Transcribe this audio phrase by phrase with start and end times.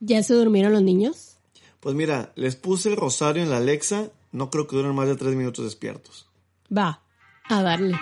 [0.00, 1.38] ¿Ya se durmieron los niños?
[1.80, 4.10] Pues mira, les puse el rosario en la Alexa.
[4.30, 6.28] No creo que duren más de tres minutos despiertos.
[6.76, 7.02] Va,
[7.48, 7.96] a darle.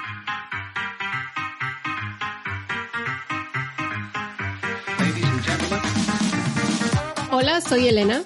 [7.30, 8.22] Hola, soy Elena.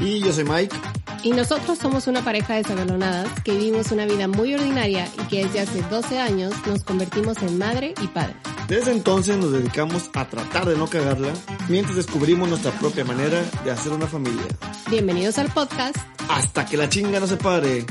[0.00, 0.76] Y yo soy Mike.
[1.22, 5.44] Y nosotros somos una pareja de sabalonadas que vivimos una vida muy ordinaria y que
[5.44, 8.34] desde hace 12 años nos convertimos en madre y padre.
[8.68, 11.32] Desde entonces nos dedicamos a tratar de no cagarla
[11.70, 14.44] mientras descubrimos nuestra propia manera de hacer una familia.
[14.90, 15.96] Bienvenidos al podcast.
[16.28, 17.86] Hasta que la chinga no se pare.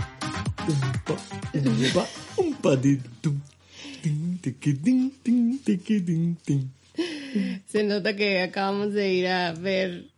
[7.68, 10.12] Se nota que acabamos de ir a ver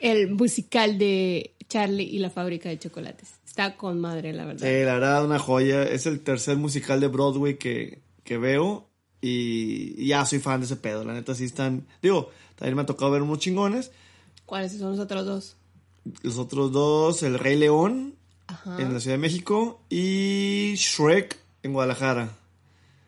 [0.00, 3.28] el musical de Charlie y la fábrica de chocolates.
[3.46, 4.66] Está con madre, la verdad.
[4.66, 5.82] Sí, la verdad, una joya.
[5.82, 8.85] Es el tercer musical de Broadway que, que veo
[9.26, 11.04] y, ya soy fan de ese pedo.
[11.04, 11.86] La neta, sí están.
[12.02, 13.90] Digo, también me ha tocado ver unos chingones.
[14.44, 15.56] ¿Cuáles son los otros dos?
[16.22, 18.14] Los otros dos, El Rey León
[18.78, 22.30] en la Ciudad de México y Shrek en Guadalajara.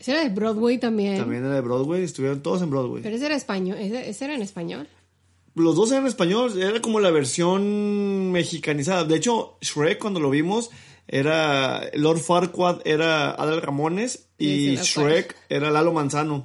[0.00, 1.18] Ese era de Broadway también.
[1.18, 3.02] También era de Broadway, estuvieron todos en Broadway.
[3.02, 4.88] Pero ese era español, ese era en español.
[5.54, 9.04] Los dos eran en español, era como la versión mexicanizada.
[9.04, 10.70] De hecho, Shrek cuando lo vimos
[11.08, 16.44] era Lord Farquaad era Adal Ramones y Shrek era Lalo Manzano.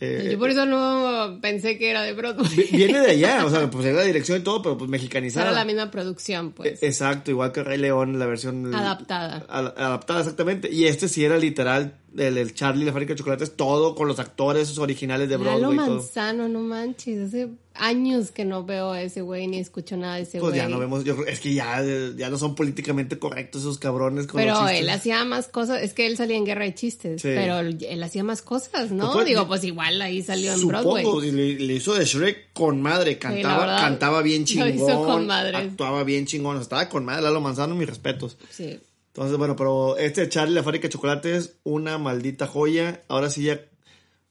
[0.00, 2.68] Eh, Yo por eso no pensé que era de Broadway.
[2.70, 5.46] Viene de allá, o sea, pues era la dirección y todo, pero pues mexicanizada.
[5.46, 6.80] Era la misma producción, pues.
[6.82, 8.72] E, exacto, igual que Rey León, la versión...
[8.72, 9.44] Adaptada.
[9.48, 10.72] adaptada, exactamente.
[10.72, 14.78] Y este sí era literal, el, Charlie, la fábrica de chocolates, todo con los actores
[14.78, 15.76] originales de Broadway.
[15.76, 20.16] Lalo Manzano, no manches, hace años que no veo a ese güey ni escucho nada
[20.16, 20.52] de ese güey.
[20.52, 21.82] Pues ya no vemos, yo, es que ya,
[22.16, 24.26] ya no son políticamente correctos esos cabrones.
[24.26, 27.60] Con pero él hacía más cosas, es que él salía en Guerra de Chistes, pero
[27.60, 29.12] él, hacía más cosas, ¿no?
[29.12, 31.04] Pues Digo, pues igual ahí salió en Broadway.
[31.32, 34.68] Le, le, hizo de Shrek con madre, cantaba, cantaba bien chingón.
[34.68, 35.56] Lo hizo con madre.
[35.56, 38.38] Actuaba bien chingón, estaba con madre, Lalo Manzano, mis respetos.
[38.50, 38.78] Sí.
[39.18, 43.02] Entonces, bueno, pero este Charlie, la fábrica de chocolates, una maldita joya.
[43.08, 43.60] Ahora sí ya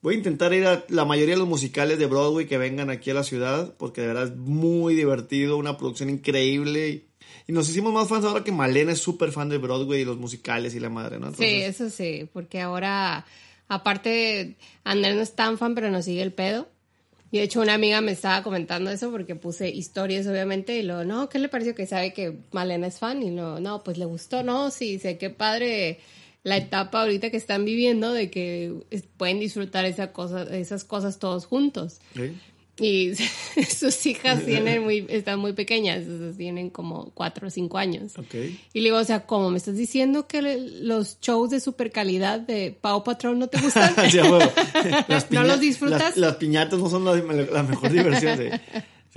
[0.02, 3.10] voy a intentar ir a la mayoría de los musicales de Broadway que vengan aquí
[3.10, 6.90] a la ciudad, porque de verdad es muy divertido, una producción increíble.
[7.48, 10.18] Y, nos hicimos más fans ahora que Malena es súper fan de Broadway y los
[10.18, 11.34] musicales y la madre, ¿no?
[11.34, 13.26] sí, eso sí, porque ahora,
[13.70, 16.68] aparte, Andrés no es tan fan, pero nos sigue el pedo.
[17.30, 21.04] Y de hecho una amiga me estaba comentando eso porque puse historias obviamente y lo
[21.04, 23.22] no, ¿qué le pareció que sabe que Malena es fan?
[23.22, 26.00] Y lo no, pues le gustó, no, sí, sé qué padre
[26.48, 28.74] la etapa ahorita que están viviendo de que
[29.18, 32.00] pueden disfrutar esa cosa, esas cosas todos juntos.
[32.80, 33.12] Y
[33.70, 36.06] sus hijas tienen muy, están muy pequeñas,
[36.38, 38.14] tienen como cuatro o cinco años.
[38.74, 42.40] Y le digo, o sea, ¿cómo me estás diciendo que los shows de super calidad
[42.40, 43.94] de Pau Patrón no te gustan?
[45.32, 46.16] ¿No los disfrutas?
[46.16, 48.40] Las, piñatas no son la, mejor diversión.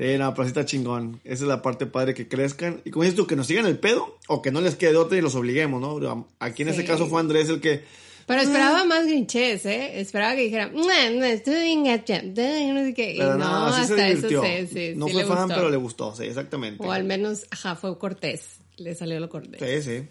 [0.01, 1.21] Sí, no, pero sí está chingón.
[1.25, 2.81] Esa es la parte padre que crezcan.
[2.87, 5.19] Y como dices tú, que nos sigan el pedo o que no les quede otra
[5.19, 6.27] y los obliguemos, ¿no?
[6.39, 7.85] Aquí en ese caso fue Andrés el que.
[8.25, 10.01] Pero esperaba más grinches, ¿eh?
[10.01, 13.15] Esperaba que dijera, no, no, estoy en no sé qué.
[13.15, 14.93] Y no, no hasta eso sí, sí.
[14.97, 16.83] No fue fan, pero le gustó, sí, exactamente.
[16.83, 18.61] O al menos, ajá, fue cortés.
[18.79, 19.61] Le salió lo cortés.
[19.61, 20.09] Sí, sí.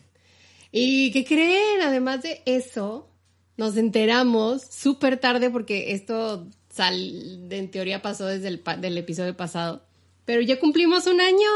[0.71, 1.81] ¿Y qué creen?
[1.81, 3.09] Además de eso,
[3.57, 9.83] nos enteramos súper tarde porque esto sal, en teoría pasó desde el del episodio pasado.
[10.25, 11.49] Pero ya cumplimos un año.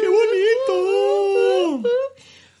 [0.00, 1.88] ¡Qué bonito!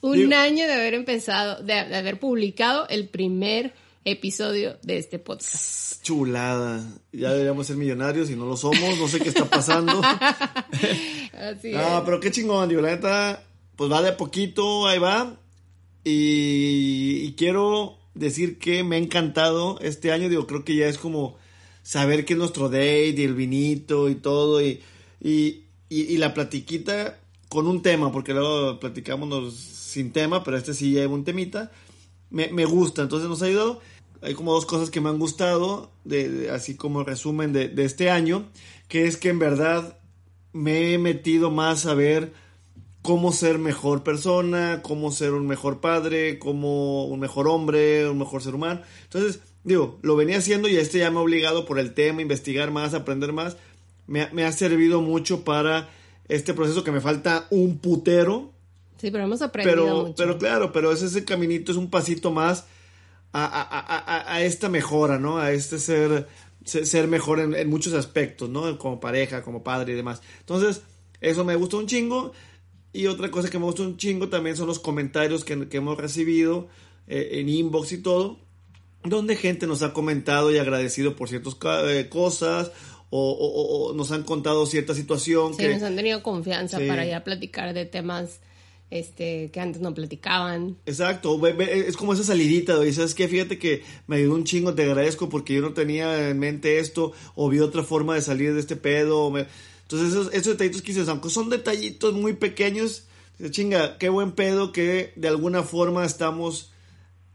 [0.00, 6.02] un año de haber empezado, de, haber publicado el primer episodio de este podcast.
[6.02, 6.82] Chulada.
[7.12, 8.98] Ya deberíamos ser millonarios y no lo somos.
[8.98, 10.00] No sé qué está pasando.
[11.32, 13.42] Así no, pero qué chingón, digo, la neta,
[13.76, 15.36] pues va de poquito, ahí va.
[16.02, 20.28] y quiero decir que me ha encantado este año.
[20.28, 21.36] Digo, creo que ya es como
[21.82, 24.62] saber que es nuestro date y el vinito y todo.
[24.62, 24.80] Y,
[25.20, 27.18] y, la platiquita
[27.48, 31.70] con un tema, porque luego platicamos sin tema, pero este sí lleva un temita.
[32.30, 33.80] Me, me, gusta, entonces nos ha ayudado.
[34.22, 38.10] Hay como dos cosas que me han gustado, de, así como resumen de, de este
[38.10, 38.46] año,
[38.88, 39.98] que es que en verdad
[40.52, 42.32] me he metido más a ver
[43.04, 48.42] cómo ser mejor persona, cómo ser un mejor padre, cómo un mejor hombre, un mejor
[48.42, 48.80] ser humano.
[49.02, 52.70] Entonces, digo, lo venía haciendo y este ya me ha obligado por el tema, investigar
[52.70, 53.58] más, aprender más.
[54.06, 55.90] me, me ha servido mucho para
[56.28, 58.52] este proceso que me falta un putero.
[58.96, 60.14] Sí, pero hemos aprendido pero, mucho.
[60.16, 62.64] Pero claro, pero ese, ese caminito es un pasito más
[63.34, 65.36] a, a, a, a esta mejora, ¿no?
[65.36, 66.26] A este ser,
[66.64, 68.78] ser mejor en, en, muchos aspectos, ¿no?
[68.78, 70.22] Como pareja, como padre y demás.
[70.40, 70.80] Entonces,
[71.20, 72.32] eso me gusta un chingo.
[72.94, 75.98] Y otra cosa que me gusta un chingo también son los comentarios que, que hemos
[75.98, 76.68] recibido
[77.08, 78.38] eh, en inbox y todo,
[79.02, 81.56] donde gente nos ha comentado y agradecido por ciertas
[81.88, 82.70] eh, cosas
[83.10, 85.54] o, o, o, nos han contado cierta situación.
[85.54, 86.86] Sí, que nos han tenido confianza sí.
[86.86, 88.38] para ya platicar de temas
[88.90, 90.76] este, que antes no platicaban.
[90.86, 94.84] Exacto, es como esa salidita, y sabes que fíjate que me ayudó un chingo, te
[94.84, 98.60] agradezco porque yo no tenía en mente esto, o vi otra forma de salir de
[98.60, 99.30] este pedo.
[99.30, 99.46] Me...
[99.84, 103.04] Entonces esos, esos detallitos que dices, aunque son detallitos muy pequeños,
[103.50, 106.72] chinga, qué buen pedo que de alguna forma estamos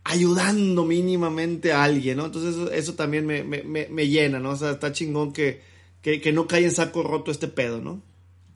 [0.03, 2.25] ayudando mínimamente a alguien, ¿no?
[2.25, 4.51] Entonces eso, eso también me, me, me, llena, ¿no?
[4.51, 5.61] O sea, está chingón que,
[6.01, 8.01] que, que no cae en saco roto este pedo, ¿no?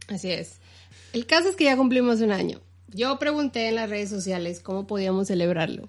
[0.08, 0.58] Así es.
[1.14, 2.60] El caso es que ya cumplimos un año.
[2.88, 5.88] Yo pregunté en las redes sociales cómo podíamos celebrarlo.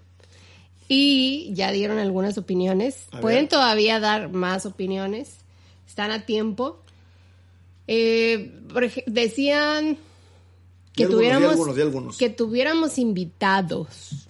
[0.89, 3.07] Y ya dieron algunas opiniones.
[3.21, 5.37] Pueden todavía dar más opiniones.
[5.87, 6.84] Están a tiempo.
[7.87, 8.53] Eh,
[9.07, 9.99] decían
[10.93, 12.19] que algunos, tuviéramos algunos, algunos.
[12.19, 14.29] que tuviéramos invitados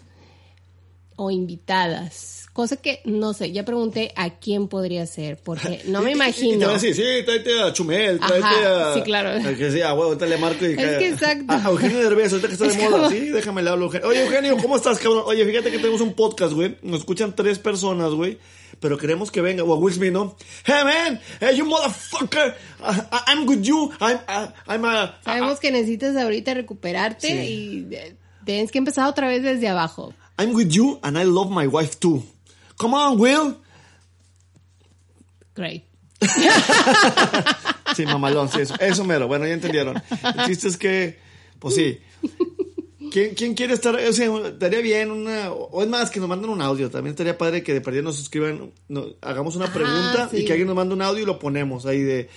[1.16, 2.46] o invitadas.
[2.52, 6.16] Cosa que no sé, ya pregunté a quién podría ser, porque no me Y- y-
[6.16, 6.60] Y, te imagino.
[6.66, 8.94] van a decir, sí, tráete a Chumel, tráete Ajá, a...
[8.94, 9.30] sí, claro.
[9.30, 10.70] al que sea, güey, ahorita le marco y...
[10.72, 11.52] Es que exacto.
[11.52, 13.86] A, a Eugenio Derbez, ahorita que está de Es moda, como- sí, déjame le hablo,
[13.86, 14.08] Eugenio.
[14.08, 15.24] Oye, Eugenio, ¿cómo estás, cabrón?
[15.26, 18.38] Oye, fíjate que tenemos un podcast, güey, nos escuchan tres personas, güey,
[18.78, 20.36] pero queremos que venga, o a Will Smith, ¿no?
[20.64, 25.18] Hey, man, hey, you motherfucker, I- I'm with you, I'm, I- I'm a...
[25.24, 27.86] Sabemos que necesitas ahorita recuperarte Sí.
[27.90, 28.14] y eh,
[28.44, 30.14] tienes que empezar otra vez desde abajo.
[30.38, 32.22] I'm with you and I love my wife too.
[32.78, 33.56] Come on, Will.
[35.54, 35.84] Great.
[37.94, 39.28] Sí, mamalón, sí, eso, eso mero.
[39.28, 40.02] Bueno, ya entendieron.
[40.36, 41.18] El chiste es que,
[41.60, 42.00] pues sí.
[43.12, 43.94] ¿Quién, quién quiere estar?
[43.94, 45.52] O sea, estaría bien una.
[45.52, 46.90] O es más, que nos manden un audio.
[46.90, 48.72] También estaría padre que de perdida nos suscriban.
[48.88, 50.44] no- hagamos una pregunta y sí.
[50.44, 52.28] que alguien nos mande un audio y lo ponemos ahí de.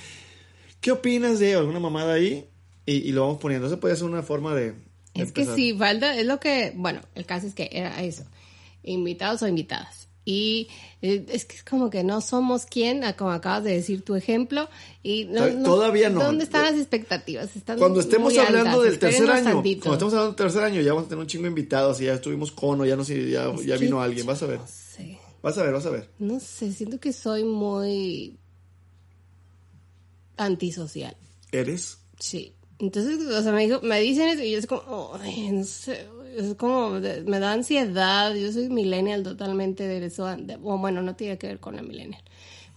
[0.79, 2.47] ¿Qué opinas de alguna mamada ahí?
[2.85, 3.65] Y, y lo vamos poniendo.
[3.65, 4.75] Eso puede ser una forma de.
[5.19, 8.23] Es que sí, falta, es lo que, bueno, el caso es que era eso,
[8.83, 10.07] invitados o invitadas.
[10.29, 10.67] Y
[11.01, 14.15] eh, es que es como que no somos quien, ah, como acabas de decir tu
[14.15, 14.67] ejemplo,
[15.01, 16.21] y no, To- todavía no.
[16.21, 17.55] ¿Dónde están las expectativas?
[17.55, 20.91] Están Cuando estemos hablando altas, del tercer año, cuando estemos hablando del tercer año, ya
[20.91, 23.49] vamos a tener un chingo de invitados y ya estuvimos cono, ya no sé, ya,
[23.51, 24.59] Es ya vino alguien, vas a ver.
[24.59, 26.09] No sé, Vas a ver, vas a ver.
[26.19, 28.37] no sé, siento que soy muy
[30.35, 31.15] antisocial.
[31.51, 31.99] ¿Eres?
[32.19, 32.53] Sí.
[32.79, 36.05] Entonces, o sea, me, dijo, me dicen eso y yo es como, ay, no sé,
[36.35, 38.33] es como, me da ansiedad.
[38.35, 40.25] Yo soy millennial totalmente de eso.
[40.27, 42.21] de- o bueno, no tiene que ver con la millennial.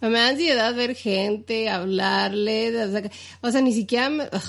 [0.01, 3.11] Pero me da ansiedad ver gente, hablarle, o sea,
[3.43, 4.41] o sea, ni siquiera me, ugh,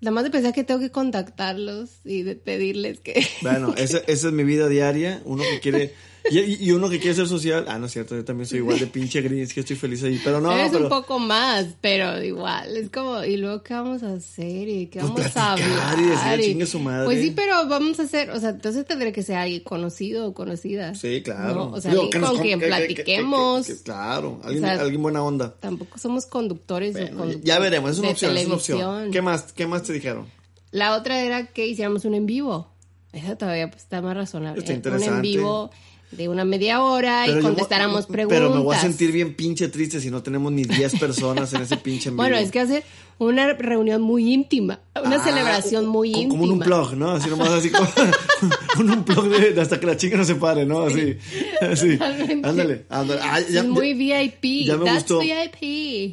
[0.00, 3.24] nada más de pensar que tengo que contactarlos y de pedirles que...
[3.42, 5.22] Bueno, esa, esa es mi vida diaria.
[5.24, 5.94] Uno que quiere.
[6.30, 7.64] Y, y- y uno que quiere ser social.
[7.68, 10.20] Ah, no es cierto, yo también soy igual de pinche gris, que estoy feliz ahí.
[10.24, 10.84] Pero no, Eres pero.
[10.84, 14.68] un poco más, pero igual, es como, ¿y luego qué vamos a hacer?
[14.68, 15.98] ¿Y qué Pues vamos a platicar hablar?
[16.00, 17.04] y decirle, "Chingue su madre".
[17.04, 20.34] Pues sí, pero vamos a hacer, o sea, entonces tendré que ser alguien conocido o
[20.34, 20.94] conocida.
[20.94, 21.54] Sí, claro.
[21.54, 21.70] ¿no?
[21.72, 23.66] O sea, Digo, alguien con con- quien que- que- que- platiquemos.
[23.66, 25.54] que- que- claro, alguien, O sea, alguien buena onda.
[25.60, 29.10] Tampoco somos conductores o conductores ya veremos, es una opción, es una opción.
[29.10, 30.26] ¿Qué más, ¿Qué más te dijeron?
[30.72, 32.72] La otra era que hiciéramos un en vivo.
[33.12, 34.58] Esa todavía pues, está más razonable.
[34.58, 34.74] Está ¿eh?
[34.74, 35.14] Un interesante.
[35.16, 35.70] en vivo
[36.16, 38.38] de una media hora Pero y yo- contestáramos preguntas.
[38.40, 41.62] Pero me voy a sentir bien pinche triste si no tenemos ni 10 personas en
[41.62, 42.84] ese pinche en Bueno, es que hacer
[43.18, 46.38] una reunión muy íntima, una Ah, celebración muy como, íntima.
[46.40, 47.12] Como un unplug, ¿no?
[47.12, 47.88] Así nomás así como
[48.78, 50.82] un unplug de, de hasta que la chica no se pare, ¿no?
[50.82, 51.16] Así.
[51.62, 51.98] así.
[52.42, 53.20] Ándale, ándale.
[53.22, 54.66] Ah, Es muy VIP.
[54.66, 55.20] ya me That's gustó.
[55.20, 55.62] VIP.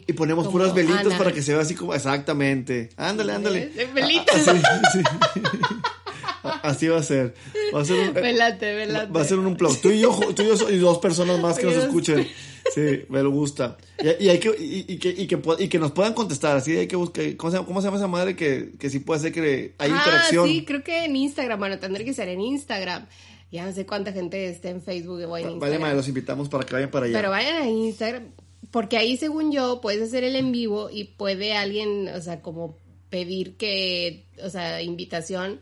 [0.08, 1.18] Y ponemos Como puras velitas Ana.
[1.18, 2.90] para que se vea así como exactamente.
[2.96, 3.72] Ándale, ándale.
[3.94, 4.48] Velitas.
[4.48, 4.52] Ah,
[4.86, 5.04] Así, sí.
[6.64, 7.34] Así va a ser.
[7.74, 9.12] Va a ser un, Velate, velate.
[9.12, 9.80] va a ser un unplug.
[9.82, 12.28] Tú y yo, tú y yo y dos personas más que nos escuchen.
[12.74, 13.78] Sí, me lo gusta.
[14.00, 16.58] Y, y hay que, y, y que, y, que, y que nos puedan contestar.
[16.58, 17.36] Así hay que buscar.
[17.38, 19.92] ¿Cómo se, llama- cómo se llama esa madre que, que sí puede ser que hay
[19.92, 20.48] ah, interacción?
[20.48, 21.60] sí, creo que en Instagram.
[21.60, 23.06] Bueno, tendré que ser en Instagram.
[23.52, 25.82] Ya no sé cuánta gente esté en Facebook o en Vale, Instagram.
[25.82, 27.16] madre, los invitamos para que vayan para allá.
[27.16, 28.24] Pero vayan a Instagram,
[28.72, 32.78] porque ahí, según yo, puedes hacer el en vivo y puede alguien, o sea, como
[33.12, 35.60] pedir que, o sea, invitación.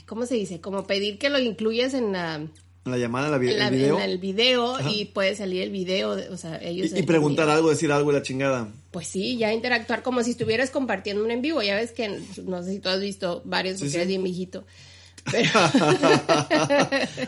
[0.00, 0.60] Ay, ¿Cómo se dice?
[0.60, 2.40] Como pedir que lo incluyas en la,
[2.84, 3.96] llamada, la vi- en la- el video.
[3.98, 4.90] en el video Ajá.
[4.90, 6.90] y puede salir el video, de- o sea, ellos...
[6.94, 8.68] y, y preguntar algo, decir algo y la chingada.
[8.90, 11.62] Pues sí, ya interactuar como si estuvieras compartiendo un en vivo.
[11.62, 13.96] Ya ves que, no sé si tú has visto varios, Sí, porque sí.
[13.96, 14.64] eres bien viejito.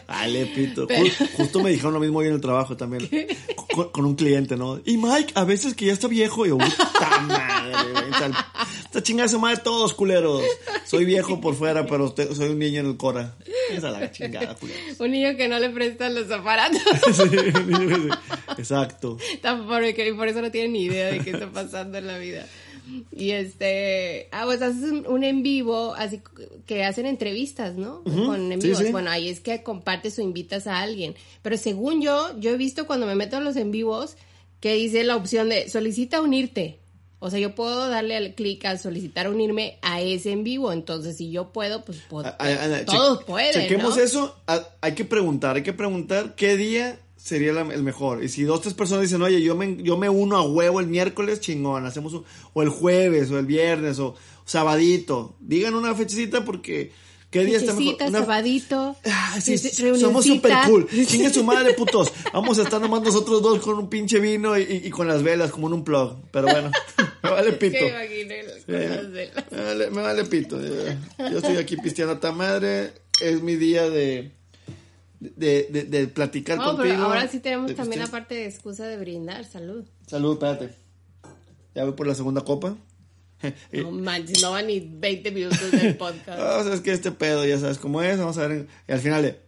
[0.06, 0.86] Ay, pito.
[1.36, 3.08] justo me dijeron lo mismo hoy en el trabajo también.
[3.92, 4.80] Con, un cliente, ¿no?
[4.84, 7.82] Y Mike, a veces que ya está viejo, y yo, puta madre,
[8.92, 10.42] Está chingada su madre todos, culeros.
[10.84, 13.34] Soy viejo por fuera, pero soy un niño en el cora.
[13.70, 15.00] Esa es la chingada, culeros.
[15.00, 16.82] Un niño que no le prestan los aparatos.
[18.58, 19.16] exacto.
[19.40, 22.46] Por, por eso no tiene ni idea de qué está pasando en la vida.
[23.16, 26.20] Y este, ah, pues haces un, en vivo, así
[26.66, 28.02] que hacen entrevistas, ¿no?
[28.04, 28.92] Con en vivos.
[28.92, 31.14] Bueno, ahí es que compartes o invitas a alguien.
[31.40, 34.18] Pero según yo, yo he visto cuando me meto en los en vivos
[34.60, 36.81] que dice la opción de solicita unirte.
[37.24, 40.72] O sea, yo puedo darle al clic a solicitar unirme a ese en vivo.
[40.72, 42.26] Entonces, si yo puedo, pues puedo.
[42.26, 43.52] Ah, ah, todos pueden.
[43.52, 44.34] Chequemos eso.
[44.80, 48.24] Hay que preguntar, hay que preguntar qué día sería el mejor.
[48.24, 50.88] Y si dos, tres personas dicen, oye, yo me, yo me uno a huevo el
[50.88, 52.24] miércoles, chingón, hacemos un,
[52.54, 55.36] o el jueves, o el viernes, o, sabadito.
[55.38, 56.90] Digan una fechecita porque...
[57.32, 57.96] ¿Qué día está mejor?
[58.08, 58.18] Una...
[58.20, 58.94] sabadito.
[59.06, 60.86] Ah, sí, somos super cool.
[60.86, 62.12] Chingue su madre, putos.
[62.30, 65.68] Vamos a estar nomás nosotros dos con un pinche vino y, con las velas, como
[65.68, 66.18] en un plug.
[66.30, 66.70] Pero bueno,
[67.22, 67.78] me vale pito.
[68.68, 70.60] Me vale, pito.
[70.60, 72.92] Yo estoy aquí pisteando a ta madre.
[73.18, 74.32] Es mi día de
[75.18, 76.94] de, de, de platicar no, contigo.
[76.94, 79.46] Pero ahora sí tenemos también la parte de excusa de brindar.
[79.46, 79.86] Salud.
[80.06, 80.74] Salud, espérate.
[81.74, 82.76] Ya voy por la segunda copa.
[83.72, 86.40] No manches, no van ni 20 minutos del podcast.
[86.40, 88.18] o sea, es que este pedo, ya sabes cómo es.
[88.18, 88.66] Vamos a ver.
[88.88, 89.38] Y al final,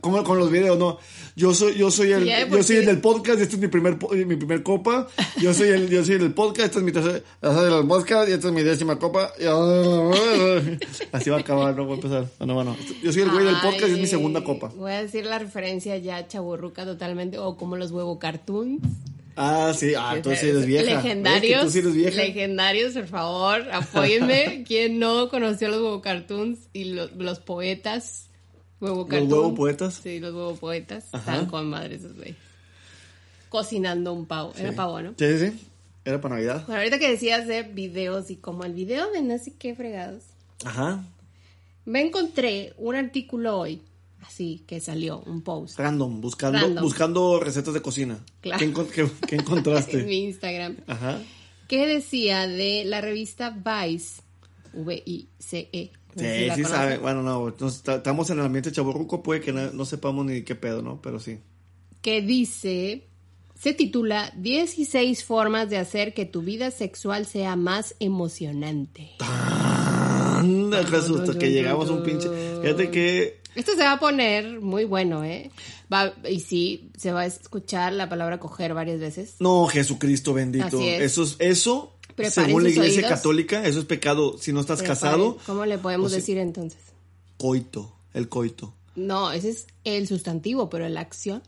[0.00, 0.98] como con los videos, no.
[1.36, 3.40] Yo soy, yo soy el, yo soy el del podcast.
[3.40, 5.08] Este es mi primer, mi primer copa.
[5.40, 6.66] Yo soy el, yo soy el del podcast.
[6.66, 8.28] Esta es mi tercera, del podcast.
[8.28, 9.32] Y esta es mi décima copa.
[11.12, 12.26] así va a acabar, no voy a empezar.
[12.38, 12.76] Bueno, bueno.
[13.02, 14.70] Yo soy el güey del podcast y es mi segunda copa.
[14.76, 17.38] Voy a decir la referencia ya chaburruca totalmente.
[17.38, 18.82] O como los huevo cartoons.
[19.36, 20.84] Ah, sí, ah, tú sí eres vieja.
[20.84, 21.74] Legendarios.
[21.74, 24.64] Legendarios, por favor, apóyenme.
[24.68, 28.28] ¿Quién no conoció los huevo cartoons y los poetas?
[28.80, 30.00] Huevo ¿Los huevo poetas?
[30.02, 31.04] Sí, los huevo poetas.
[31.12, 32.36] Están con madres esos güeyes.
[33.48, 34.52] Cocinando un pavo.
[34.56, 35.14] Era pavo, ¿no?
[35.18, 35.66] Sí, sí.
[36.04, 36.64] Era para Navidad.
[36.66, 40.22] Bueno, ahorita que decías de videos y como el video de no sé qué fregados.
[40.64, 41.04] Ajá.
[41.84, 43.82] Me encontré un artículo hoy
[44.22, 45.78] así que salió un post.
[45.78, 48.24] Random, buscando, buscando recetas de cocina.
[48.40, 48.58] Claro.
[49.26, 49.98] ¿Qué, encontraste?
[50.00, 50.76] en mi Instagram.
[50.86, 51.20] Ajá.
[51.68, 54.22] ¿Qué decía de la revista Vice?
[54.72, 55.92] V-I-C-E.
[56.16, 56.98] sí, sí sabe.
[56.98, 61.00] Bueno, no, estamos en el ambiente chaburruco, puede que no, sepamos ni qué pedo, ¿no?
[61.02, 61.38] Pero sí.
[62.02, 63.08] Que dice,
[63.58, 69.10] se titula 16 formas de hacer que tu vida sexual sea más emocionante.
[70.40, 72.28] Anda, Jesús, que llegamos a un pinche...
[72.60, 75.50] Fíjate que esto se va a poner muy bueno, ¿eh?
[75.92, 79.34] Va, y sí, se va a escuchar la palabra coger varias veces.
[79.40, 80.80] No, Jesucristo bendito.
[80.80, 81.94] Eso es, eso,
[82.30, 85.38] según la iglesia católica, eso es pecado si no estás casado.
[85.46, 86.80] ¿Cómo le podemos decir entonces?
[87.38, 88.72] Coito, el coito.
[88.94, 91.42] No, ese es el sustantivo, pero la acción.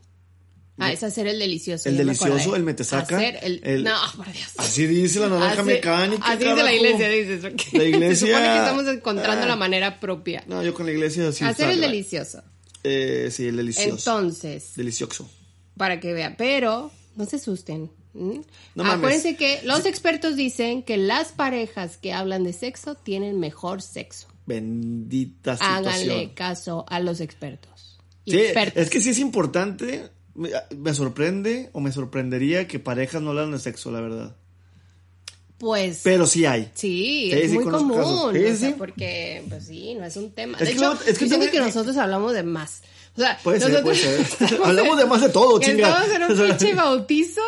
[0.79, 1.89] Ah, es hacer el delicioso.
[1.89, 3.17] El delicioso, el metesaca.
[3.17, 4.49] Hacer el, No, por Dios.
[4.57, 6.25] Así dice la naranja mecánica.
[6.27, 7.73] Así dice la iglesia, dices.
[7.73, 8.17] La iglesia.
[8.17, 10.45] Se supone que estamos encontrando la manera propia.
[10.47, 11.45] No, yo con la iglesia sí.
[11.45, 12.43] Hacer el delicioso.
[12.85, 13.91] Eh, sí, el delicioso.
[13.91, 14.73] Entonces.
[14.75, 15.29] Delicioso.
[15.77, 16.35] Para que vean.
[16.37, 17.91] Pero no se asusten.
[18.15, 23.81] No Acuérdense que los expertos dicen que las parejas que hablan de sexo tienen mejor
[23.81, 24.29] sexo.
[24.45, 25.87] Bendita situación.
[25.87, 27.99] Háganle caso a los expertos.
[28.27, 28.39] Sí,
[28.75, 33.59] es que sí es importante me, sorprende o me sorprendería que parejas no hablan de
[33.59, 34.37] sexo, la verdad.
[35.59, 36.01] Pues.
[36.03, 36.71] Pero sí hay.
[36.75, 38.35] Sí, es muy común.
[38.79, 40.59] porque, pues sí, no es un tema.
[40.59, 42.83] de hecho, es que, que nosotros hablamos de más.
[43.15, 44.59] O sea, puede ser, puede ser.
[44.65, 45.89] Hablamos de más de todo, chinga.
[45.89, 47.43] Estamos en un pinche bautizo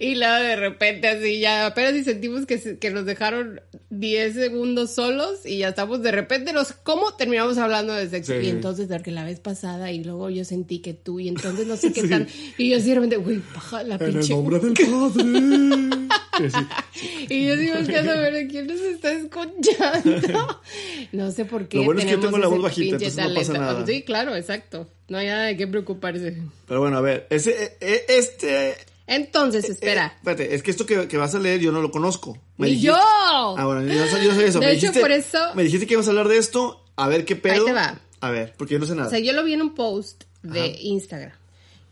[0.00, 4.90] y luego de repente así ya apenas y sentimos que, que nos dejaron 10 segundos
[4.90, 9.12] solos y ya estamos de repente nos cómo terminamos hablando de sexo y entonces porque
[9.12, 12.26] la vez pasada y luego yo sentí que tú y entonces no sé qué tan
[12.58, 16.03] y yo así de repente güey baja la pinche en el nombre del padre
[17.28, 20.60] y yo digo que a ver quién nos está escuchando
[21.12, 23.34] no sé por qué lo bueno es que yo tengo la voz bajita entonces no
[23.34, 26.42] pasa nada sí claro exacto no hay nada de qué preocuparse.
[26.66, 28.74] Pero bueno, a ver, ese, e, e, este...
[29.06, 30.06] Entonces, espera.
[30.06, 32.38] Eh, espérate, es que esto que, vas a leer yo no lo conozco.
[32.58, 32.94] ¿Y yo?
[32.96, 34.60] Ah, bueno, yo, yo sé eso.
[34.60, 35.38] De me hecho, dijiste, por eso...
[35.54, 37.54] Me dijiste que ibas a hablar de esto, a ver qué pedo.
[37.54, 38.00] Ahí te va.
[38.20, 39.08] A ver, porque yo no sé nada.
[39.08, 41.36] O sea, yo lo vi en un post de Instagram.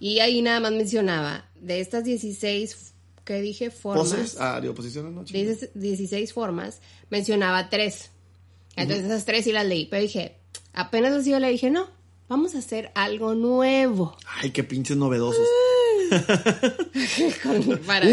[0.00, 2.91] Y ahí nada más mencionaba, de estas 16,
[3.25, 3.71] ¿qué dije?
[3.71, 4.11] Formas.
[4.11, 4.37] ¿Poses?
[4.38, 5.25] Ah, de oposiciones, no.
[5.25, 8.11] 16 formas, mencionaba tres.
[8.76, 9.87] Entonces esas tres sí las leí.
[9.87, 10.37] Pero dije,
[10.73, 11.88] apenas así yo le dije, no,
[12.33, 14.17] Vamos a hacer algo nuevo.
[14.41, 15.47] Ay, qué pinches novedosos.
[17.87, 18.07] para,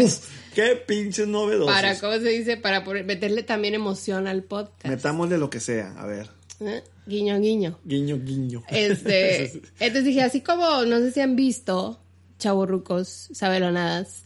[0.54, 1.74] qué pinches novedosos.
[1.74, 2.58] Para, ¿cómo se dice?
[2.58, 4.84] Para meterle también emoción al podcast.
[4.84, 6.28] Metámosle lo que sea, a ver.
[6.60, 6.84] ¿Eh?
[7.06, 7.78] Guiño, guiño.
[7.82, 8.62] Guiño, guiño.
[8.68, 9.44] Este,
[9.80, 11.98] entonces dije, así como, no sé si han visto,
[12.38, 14.24] chavorrucos, sabelonadas,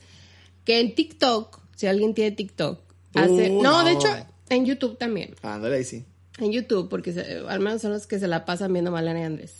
[0.64, 2.80] que en TikTok, si alguien tiene TikTok,
[3.14, 3.50] hace...
[3.50, 4.08] Uh, no, de hecho,
[4.48, 5.34] en YouTube también.
[5.42, 6.04] Ándale ahí sí.
[6.38, 9.24] En YouTube, porque se- al menos son los que se la pasan viendo Malena y
[9.24, 9.52] Andrés.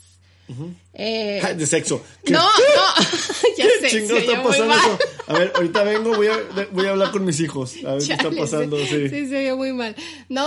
[0.92, 2.02] Eh, Ah, De sexo.
[2.24, 2.48] ¿Qué- no, no,
[3.56, 4.98] ya ¿Qué sé, se está pasando eso?
[5.26, 6.38] A ver, ahorita vengo, voy a,
[6.72, 7.76] voy a hablar con mis hijos.
[7.86, 8.76] A ver qué está pasando.
[8.78, 9.08] Sí.
[9.08, 9.96] Sí, se oyó muy mal.
[10.28, 10.44] No,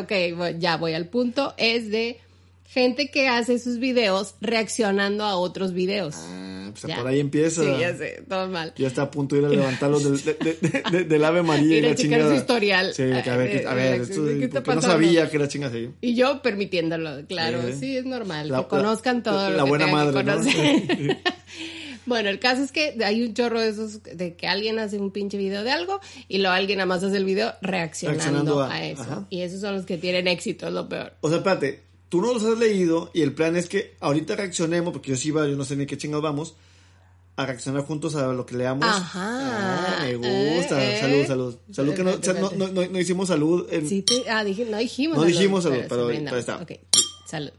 [0.00, 0.12] ok,
[0.58, 1.54] ya voy al punto.
[1.56, 2.20] Es de
[2.72, 6.14] gente que hace sus videos reaccionando a otros videos.
[6.18, 6.98] Ah, pues Ya.
[6.98, 7.62] por ahí empieza.
[7.64, 8.72] Sí, ya sé, todo mal.
[8.76, 11.74] Ya está a punto de ir a levantarlos del, de, de- de- del Ave María
[11.74, 12.30] y Ir la chingada.
[12.30, 12.94] su historial.
[12.94, 15.28] Sí, que a ver, Eh, que- a ver, eh, esto, ¿qué está porque no sabía
[15.28, 15.90] que era chinga así.
[16.00, 17.72] Y yo permitiéndolo, claro, Sí.
[17.80, 18.48] sí, es normal.
[18.50, 20.32] La- que conozcan la- todo lo la que buena que madre, ¿no?
[20.36, 21.18] conocer.
[22.06, 25.10] bueno, el caso es que hay un chorro de esos de que alguien hace un
[25.10, 28.72] pinche video de algo y luego alguien nada más hace el video reaccionando, Reaccionando a-
[28.74, 29.02] a, eso.
[29.02, 29.26] ajá.
[29.28, 31.14] Y esos son los que tienen éxito, es lo peor.
[31.20, 34.92] O sea, espérate, tú no los has leído y el plan es que ahorita reaccionemos,
[34.92, 36.54] porque yo sí iba, yo no sé ni qué chingados vamos,
[37.36, 38.84] a reaccionar juntos a lo que leamos.
[38.86, 40.02] Ajá.
[40.02, 40.84] Ah, me gusta.
[40.84, 41.26] Eh, salud, eh.
[41.26, 41.56] salud.
[41.72, 44.76] Salud que no, no, no, no- no hicimos salud en- Sí, te- ah, dije, no
[44.76, 46.40] dijimos No salud, dijimos salud, pero brindamos.
[46.40, 46.56] está.
[46.56, 46.72] Ok,
[47.26, 47.50] salud.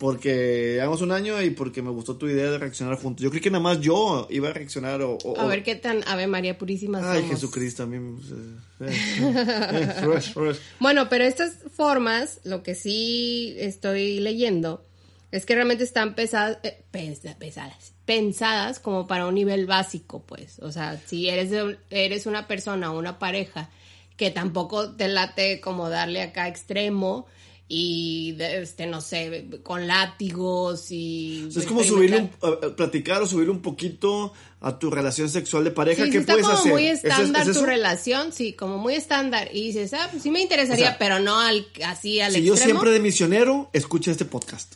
[0.00, 3.22] Porque llevamos un año y porque me gustó tu idea de reaccionar juntos.
[3.22, 5.18] Yo creí que nada más yo iba a reaccionar o...
[5.22, 7.34] o- A ver qué tan Ave María Purísima Ay, somos.
[7.34, 7.98] Jesucristo, a mí...
[8.80, 9.92] eh, eh,
[10.36, 10.56] eh.
[10.78, 14.86] Bueno, pero estas formas, lo que sí estoy leyendo,
[15.32, 20.58] es que realmente están pesadas, eh, pesa- pesadas, pensadas como para un nivel básico, pues.
[20.60, 21.50] O sea, si eres,
[21.90, 23.68] eres una persona o una pareja
[24.16, 27.26] que tampoco te late como darle acá extremo
[27.72, 31.44] y, de- este, no sé, con látigos y...
[31.46, 34.90] O sea, es como subirle un, a- a platicar o subirle un poquito a tu
[34.90, 36.02] relación sexual de pareja.
[36.04, 36.72] Sí, ¿Qué sí está puedes como hacer?
[36.72, 39.50] muy ¿Es- es- estándar es tu relación, sí, como muy estándar.
[39.52, 42.42] Y dices, ah, pues sí me interesaría, O sea, pero no al, así al Si
[42.42, 42.80] yo extremo.
[42.80, 44.74] siempre de misionero, escucha este podcast.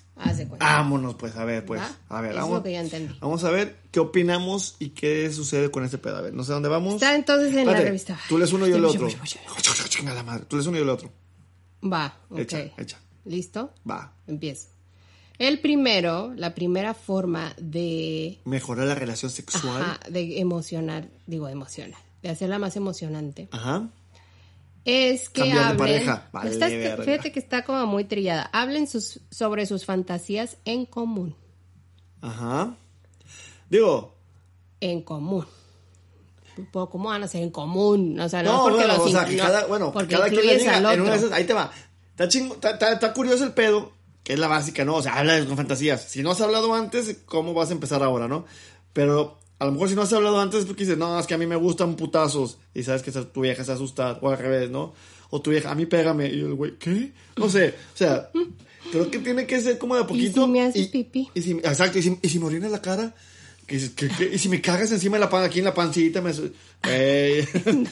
[0.60, 1.80] Vámonos, pues, a ver, pues.
[1.80, 1.96] ¿Va?
[2.16, 2.58] A ver, Eso es vamos.
[2.58, 3.14] lo que ya entendí.
[3.20, 6.16] Vamos a ver qué opinamos y qué sucede con este pedo.
[6.18, 6.94] A ver, no sé dónde vamos.
[6.94, 8.16] Está entonces en la revista.
[8.28, 9.08] Tú lees uno y yo el otro.
[10.48, 11.10] Tú lees uno y yo el otro.
[11.84, 12.38] Va, ok.
[12.38, 12.98] Echa, echa.
[13.24, 13.72] ¿Listo?
[13.88, 14.12] Va.
[14.26, 14.68] Empiezo.
[15.38, 19.82] El primero, la primera forma de, Mejorar la relación sexual.
[19.82, 23.88] ajá, de emocionar, digo emocionar, de hacerla más emocionante, Ajá.
[24.84, 25.78] es que Cambiar de hablen.
[25.78, 26.28] pareja.
[26.32, 26.50] Vale,
[27.04, 28.48] fíjate que está como muy trillada.
[28.52, 31.34] Hablen sus, sobre sus fantasías en común.
[32.20, 32.76] Ajá.
[33.68, 34.14] Digo,
[34.80, 35.46] En común.
[36.56, 38.18] Pues, ¿Cómo van a ser en común?
[38.20, 40.28] O sea, no, no, porque bueno, los o sea, que no, cada, bueno, porque cada
[40.28, 41.70] quien le diga, en una de esas, ahí te va.
[42.10, 44.94] Está, chingo, está, está- está curioso el pedo, que es la básica, ¿no?
[44.96, 46.04] O sea, habla con fantasías.
[46.08, 48.44] Si no has hablado antes, ¿cómo vas a empezar ahora, no?
[48.92, 51.34] Pero a lo mejor si no has hablado antes es porque dices, no, es que
[51.34, 52.58] a mí me gustan putazos.
[52.74, 54.94] Y sabes que tu vieja se asusta, o al revés, ¿no?
[55.30, 56.28] O tu vieja, a mí pégame.
[56.28, 57.12] Y el güey, ¿qué?
[57.36, 58.30] No sé, o sea,
[58.92, 60.44] creo que tiene que ser como de a poquito.
[60.44, 61.28] si me haces pipí?
[61.34, 63.14] Y si, exacto, y si, y si me orinas la cara.
[63.66, 64.30] ¿Qué- qué?
[64.32, 66.32] y si me cagas encima de la pan, aquí en la pancita, me...
[66.32, 67.46] Güey.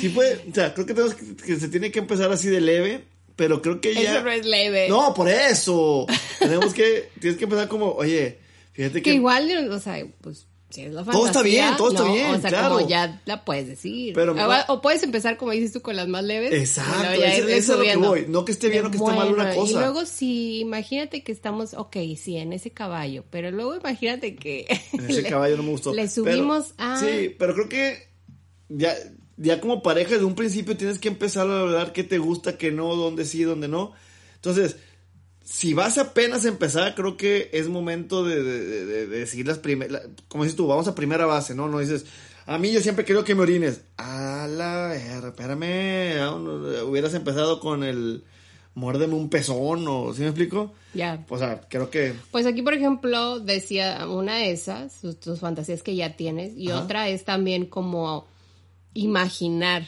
[0.00, 2.60] Sí puede, o sea, creo que, tenemos que, que se tiene que empezar así de
[2.60, 3.04] leve,
[3.36, 4.14] pero creo que ya...
[4.16, 4.88] Eso no es leve.
[4.88, 6.06] No, por eso.
[6.38, 8.38] Tenemos que, tienes que empezar como, oye,
[8.72, 9.10] fíjate que...
[9.10, 11.12] Que igual, o sea, pues, si es la fantasía.
[11.18, 12.74] Todo está bien, todo está no, bien, O sea, claro.
[12.76, 14.12] como ya la puedes decir.
[14.14, 16.52] Pero- o, o puedes empezar, como dices tú, con las más leves.
[16.52, 18.26] Exacto, eso- es lo que voy.
[18.28, 19.70] No que esté bien o que esté mal una cosa.
[19.72, 24.66] Y luego, si, imagínate que estamos, ok, sí, en ese caballo, pero luego imagínate que.
[24.92, 25.90] Ese le- caballo no me gustó.
[25.94, 27.00] Le Pero- subimos a.
[27.00, 28.08] Sí, pero creo que
[28.68, 28.94] ya,
[29.38, 32.70] ya como pareja desde un principio tienes que empezar a hablar qué te gusta, qué
[32.72, 33.92] no, dónde sí, dónde no.
[34.34, 34.76] Entonces,
[35.50, 39.46] si vas apenas a empezar, creo que es momento de, de- de- de- de decir
[39.46, 41.68] las primeras, como dices tú, vamos a primera base, ¿no?
[41.68, 42.04] No dices,
[42.44, 43.80] a mí yo siempre quiero que me orines.
[43.96, 46.46] A la verga, espérame, aún
[46.88, 48.24] hubieras empezado con el
[48.74, 50.72] muérdeme un pezón, o ¿sí me explico?
[50.94, 51.24] Ya.
[51.28, 52.12] O sea, creo que...
[52.30, 56.82] Pues aquí, por ejemplo, decía una de esas, tus fantasías que ya tienes, y Ajá.
[56.84, 58.26] otra es también como
[58.94, 59.86] imaginar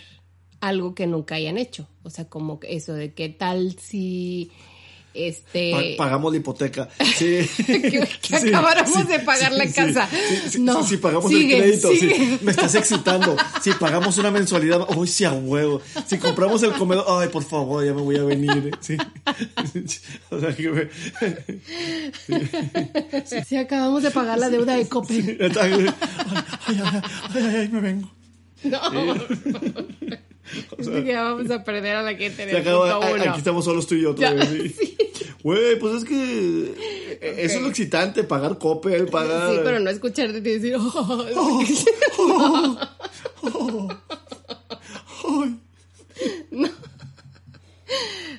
[0.60, 1.86] algo que nunca hayan hecho.
[2.02, 4.50] O sea, como eso de qué tal si
[5.14, 6.88] este Pa- pagamos la hipoteca.
[7.16, 7.48] Sí.
[7.66, 10.08] que, que acabáramos de pagar la casa.
[10.58, 11.90] No, sí, pagamos sigue, el crédito.
[12.42, 13.36] Me estás excitando.
[13.62, 15.80] Si pagamos una mensualidad, uy, sí, a huevo.
[16.06, 18.70] Si compramos el comedor, ay, por favor, ya me voy a venir.
[20.30, 20.88] O sea, que me-
[23.44, 25.38] Si acabamos de pagar la deuda de Coppel.
[25.60, 25.86] Ay,
[26.66, 26.80] ay,
[27.34, 28.10] ay, ay, me vengo.
[28.64, 28.80] No.
[30.78, 33.30] Es que ya vamos a perder a la gente en Se el acaba- punto uno.
[33.30, 34.74] aquí estamos solos tú y yo Ya, vez.
[34.78, 34.96] sí.
[35.42, 36.74] Güey, pues es que
[37.20, 39.50] eh, eso es lo excitante, pagar Coppel, pagar...
[39.54, 41.24] Sí, pero no escucharte y decir, "Oh,
[45.28, 45.56] Ay.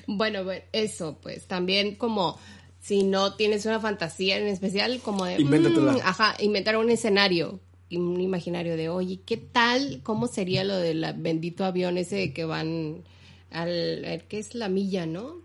[0.06, 2.38] Bueno, eso, pues también como
[2.80, 5.40] si no tienes una fantasía en especial, como de...
[5.40, 5.92] Invéntatela.
[5.92, 7.60] Mm, ajá, inventar un escenario,
[7.96, 10.00] un imaginario de, oye, ¿qué tal?
[10.02, 13.02] ¿Cómo sería lo del bendito avión ese que van
[13.50, 14.24] al...
[14.28, 15.42] ¿Qué es la milla, no?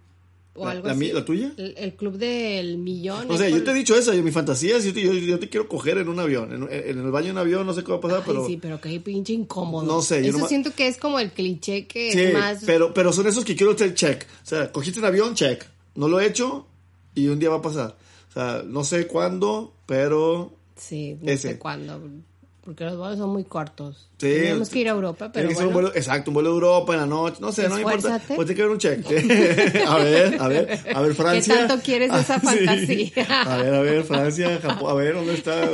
[0.58, 1.12] O la, algo así.
[1.12, 1.54] ¿La tuya?
[1.58, 3.30] El, club del millón.
[3.30, 6.00] O sea, yo te he dicho eso, mi fantasía es yo, yo, te quiero coger
[6.00, 8.24] en un avión, en, el baño de un avión, no sé qué va a pasar,
[8.26, 8.46] pero...
[8.48, 9.86] Sí, pero que pinche incómodo.
[9.86, 10.24] No sé.
[10.24, 12.64] Yo eso siento que es como el cliché que sí, es más...
[12.66, 14.26] pero, pero son esos que quiero hacer check.
[14.44, 15.64] O sea, cogiste un avión, check.
[15.94, 16.66] No lo he hecho
[17.14, 17.96] y un día va a pasar.
[18.30, 20.54] O sea, no sé cuándo, pero...
[20.76, 22.02] Sí, no sé cuándo
[22.68, 24.10] porque los vuelos son muy cortos.
[24.18, 24.28] Sí.
[24.28, 25.68] Tenemos que ir a Europa, pero bueno.
[25.70, 28.22] un vuelo, exacto, un vuelo a Europa en la noche, no sé, no importa.
[28.28, 29.84] Pues tiene que haber un cheque.
[29.88, 31.54] a ver, a ver, a ver, Francia.
[31.54, 33.10] ¿Qué tanto quieres esa fantasía?
[33.46, 35.66] A ver, a ver, Francia, Japón, a ver, ¿dónde está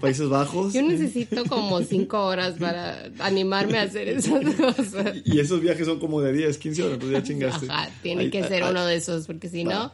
[0.00, 0.72] Países Bajos?
[0.72, 5.16] Yo necesito como cinco horas para animarme a hacer esas cosas.
[5.26, 7.66] Y esos viajes son como de 10, 15 horas, entonces ya chingaste.
[7.68, 9.92] Ajá, tiene que ser uno de esos, porque si no...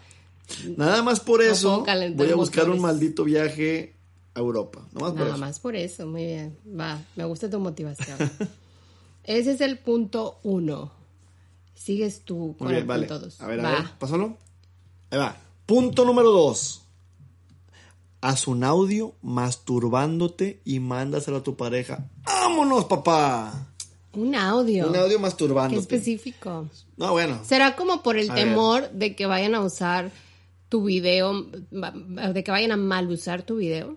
[0.76, 3.97] Nada más por eso voy a buscar un maldito viaje
[4.38, 4.86] Europa.
[4.92, 6.58] Nada más por eso, muy bien.
[6.78, 8.18] Va, me gusta tu motivación.
[9.24, 10.90] Ese es el punto uno.
[11.74, 13.40] Sigues tú con el punto dos.
[13.40, 14.36] A ver, a ver, pásalo.
[15.10, 15.36] Ahí va.
[15.66, 16.82] Punto número dos.
[18.20, 22.08] Haz un audio masturbándote y mándaselo a tu pareja.
[22.24, 23.68] ¡Vámonos, papá!
[24.14, 24.88] Un audio.
[24.88, 25.86] Un audio masturbándote.
[25.86, 26.66] Qué específico.
[26.96, 27.38] No, bueno.
[27.44, 30.10] Será como por el temor de que vayan a usar
[30.68, 33.96] tu video, de que vayan a mal usar tu video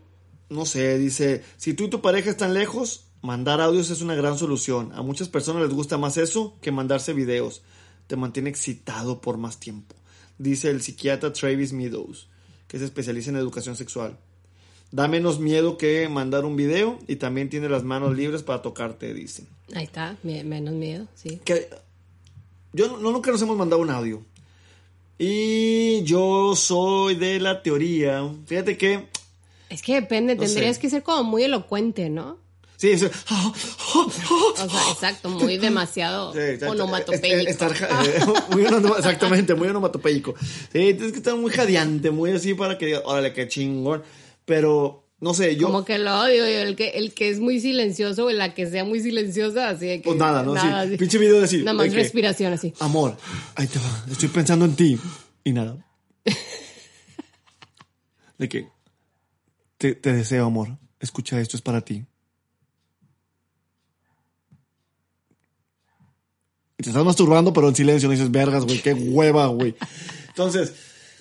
[0.51, 4.37] no sé, dice, si tú y tu pareja están lejos, mandar audios es una gran
[4.37, 4.91] solución.
[4.93, 7.63] A muchas personas les gusta más eso que mandarse videos.
[8.07, 9.95] Te mantiene excitado por más tiempo.
[10.37, 12.27] Dice el psiquiatra Travis Meadows,
[12.67, 14.19] que se especializa en educación sexual.
[14.91, 19.13] Da menos miedo que mandar un video y también tiene las manos libres para tocarte,
[19.13, 19.45] dice.
[19.73, 21.39] Ahí está, menos miedo, sí.
[21.45, 21.69] Que
[22.73, 24.25] yo no, nunca nos hemos mandado un audio.
[25.17, 28.21] Y yo soy de la teoría.
[28.47, 29.07] Fíjate que
[29.71, 32.37] es que depende, tendrías que ser como muy elocuente, ¿no?
[32.75, 33.05] Sí, eso.
[33.05, 36.33] o sea, exacto, muy demasiado
[36.67, 37.49] onomatopéyico.
[38.97, 40.33] exactamente, muy onomatopéyico.
[40.39, 44.03] Sí, tienes que estar muy jadeante, muy así para que digas, órale, qué chingón.
[44.45, 45.67] Pero, no sé, yo...
[45.67, 48.83] Como que lo odio, el que, el que es muy silencioso o la que sea
[48.83, 50.09] muy silenciosa, así de que...
[50.09, 50.55] Pues nada, ¿no?
[50.55, 50.97] Nada, sí.
[50.97, 51.59] Pinche video de así.
[51.59, 52.73] Nada más respiración así.
[52.79, 53.15] Amor,
[53.55, 54.99] ahí te va, estoy pensando en ti.
[55.43, 55.77] Y nada.
[58.39, 58.70] de que
[59.81, 60.77] te, deseo, amor.
[60.99, 62.05] Escucha esto, es para ti.
[66.77, 68.07] Y te estás masturbando, pero en silencio.
[68.07, 69.75] No dices, vergas, güey, qué hueva, güey.
[70.27, 70.73] Entonces,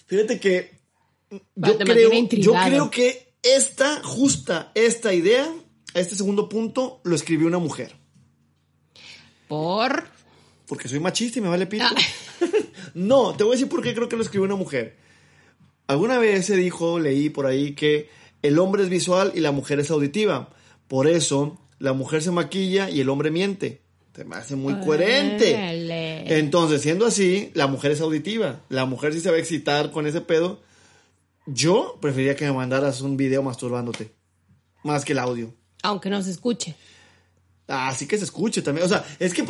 [0.07, 0.79] fíjate que
[1.55, 5.51] yo creo, yo creo que esta, justa esta idea,
[5.95, 7.97] este segundo punto, lo escribió una mujer.
[9.49, 10.05] ¿Por?
[10.67, 11.85] Porque soy machista y me vale pito.
[11.85, 11.95] Ah.
[12.95, 14.97] no, te voy a decir por qué creo que lo escribió una mujer.
[15.87, 19.81] Alguna vez se dijo, leí por ahí que el hombre es visual y la mujer
[19.81, 20.51] es auditiva.
[20.89, 23.83] Por eso, la mujer se maquilla y el hombre miente.
[24.15, 25.57] Se me hace muy coherente.
[26.39, 28.61] Entonces, siendo así, la mujer es auditiva.
[28.69, 30.61] La mujer sí se va a excitar con ese pedo.
[31.47, 34.11] Yo preferiría que me mandaras un video masturbándote.
[34.83, 35.55] Más que el audio.
[35.83, 36.75] Aunque no se escuche.
[37.69, 38.85] Ah, sí que se escuche también.
[38.85, 39.47] O sea, es que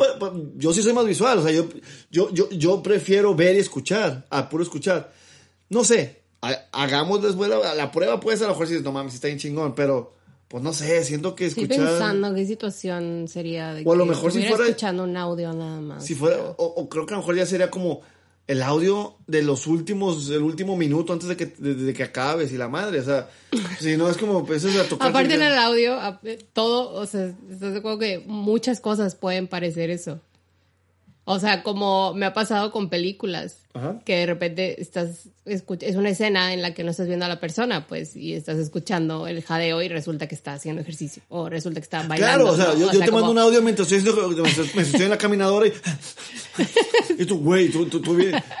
[0.55, 1.39] yo sí soy más visual.
[1.39, 1.67] O sea, yo,
[2.11, 4.27] yo, yo, yo prefiero ver y escuchar.
[4.29, 5.11] A puro escuchar.
[5.69, 6.20] No sé,
[6.71, 9.75] hagamos después la, la, prueba, pues a lo mejor si no mames, está bien chingón,
[9.75, 10.13] pero
[10.47, 11.71] pues no sé, siento que escuchar...
[11.71, 15.53] Estoy pensando qué situación sería de o a lo mejor si fuera escuchando un audio
[15.53, 16.05] nada más.
[16.05, 18.01] Si fuera, o, creo que a lo mejor ya sería como
[18.47, 22.57] el audio de los últimos, el último minuto antes de que, de, que acabes y
[22.57, 23.29] la madre, o sea,
[23.79, 25.09] si no es como, pues es a tocar.
[25.09, 25.97] Aparte en el audio,
[26.53, 30.19] todo, o sea, estás de acuerdo que muchas cosas pueden parecer eso.
[31.23, 33.59] O sea, como me ha pasado con películas,
[34.05, 37.39] que de repente estás es una escena en la que no estás viendo a la
[37.39, 41.79] persona, pues, y estás escuchando el jadeo y resulta que está haciendo ejercicio, o resulta
[41.79, 42.45] que está bailando.
[42.45, 44.13] Claro, o sea, yo, te mando un audio mientras estoy,
[44.77, 45.73] estoy en la caminadora y,
[47.19, 48.17] y tú, güey, tú, tú, tú,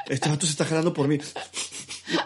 [0.07, 1.17] este vato se está jalando por mí.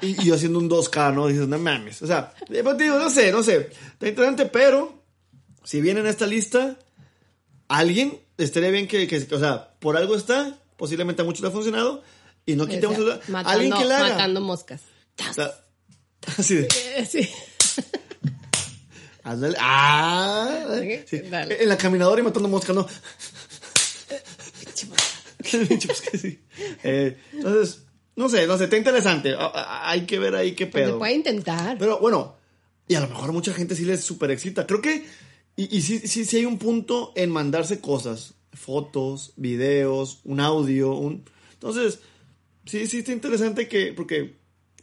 [0.02, 1.28] Y, yo haciendo un 2K, ¿no?
[1.28, 2.02] Dices, no mames.
[2.02, 3.70] O sea, pues, digo, no sé, no sé.
[3.94, 5.04] Está interesante, pero
[5.64, 6.78] si viene en esta lista,
[7.68, 11.52] alguien estaría bien que, que, o sea, por algo está, posiblemente a muchos le ha
[11.52, 12.04] funcionado,
[12.46, 12.96] y no quitemos
[13.46, 14.10] alguien que la haga.
[14.10, 14.82] Matando moscas.
[16.38, 16.68] así de.
[17.10, 17.30] Sí.
[19.24, 19.58] Ándale.
[19.60, 20.80] Ah.
[21.08, 21.22] Sí.
[21.24, 22.88] En la caminadora y matando moscas, ¿no?
[26.84, 27.82] eh, entonces,
[28.16, 29.36] no sé, no sé, está interesante.
[29.38, 30.94] Hay que ver ahí qué pues pedo.
[30.94, 31.78] se puede intentar.
[31.80, 32.36] Pero bueno,
[32.88, 34.68] y a lo mejor a mucha gente sí les super excita.
[34.68, 35.06] Creo que
[35.56, 40.94] y, y sí, sí, sí hay un punto en mandarse cosas, fotos, videos, un audio,
[40.94, 41.24] un...
[41.54, 42.00] Entonces,
[42.66, 44.36] Sí, sí, está interesante que, porque...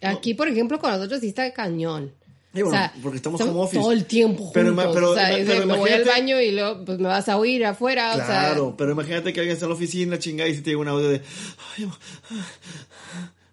[0.03, 2.13] Aquí, por ejemplo, con nosotros sí está cañón.
[2.55, 3.81] o sea, porque estamos como office.
[3.81, 4.53] Todo el tiempo juntos.
[4.55, 7.65] Pero, pero, o sea, me voy al baño y luego pues me vas a oír
[7.65, 8.13] afuera.
[8.15, 10.71] Claro, o sea, pero imagínate que alguien está en la oficina, chingada, y se te
[10.71, 11.23] llega un audio de...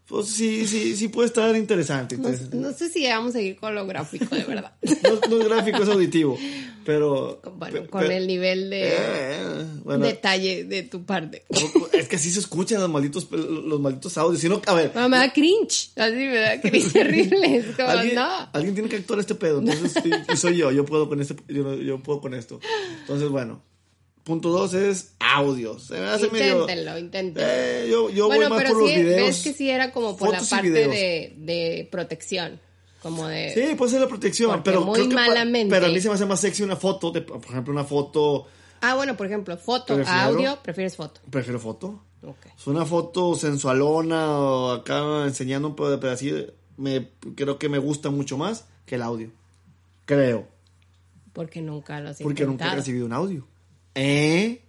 [0.09, 2.17] Pues sí, sí, sí puede estar interesante.
[2.17, 4.73] No, sé si vamos a ir con lo gráfico, de verdad.
[5.29, 6.35] no, es gráfico, es auditivo.
[6.83, 7.39] Pero.
[7.55, 11.43] Bueno, con el nivel de eh, detalle de tu parte.
[11.93, 14.41] Es que así se escuchan los malditos, los malditos audios.
[14.41, 14.91] Si a ver.
[14.95, 15.91] me da cringe.
[15.95, 17.63] Así me da cringe terrible.
[17.77, 18.17] ¿Alguien,
[18.51, 19.59] alguien tiene que actuar este pedo.
[19.59, 20.71] Entonces, y, soy yo.
[20.71, 22.59] Yo puedo con este, yo, yo puedo con esto.
[23.01, 23.68] Entonces, bueno.
[24.29, 25.85] Punto dos es audios.
[25.85, 27.49] Se me hace inténtenlo, inténtenlo.
[27.51, 29.25] Eh, yo, yo voy más por los videos.
[29.25, 32.59] ves que sí era como por la parte de, de, protección.
[33.01, 33.51] Como de...
[33.55, 35.73] Sí, puede ser la protección, pero muy malamente.
[35.73, 38.45] pero a mí se me hace más sexy una foto, de, por ejemplo, una foto...
[38.81, 41.21] Ah, bueno, por ejemplo, foto, audio, ¿prefieres foto?
[41.31, 41.99] Prefiero foto.
[42.21, 42.51] Okay.
[42.55, 48.37] Es una foto sensualona o acá enseñando un pedacito, me, creo que me gusta mucho
[48.37, 49.31] más que el audio.
[50.05, 50.47] Creo.
[51.33, 53.47] Porque nunca lo has Porque nunca he recibido un audio.
[54.01, 54.61] ¿Eh?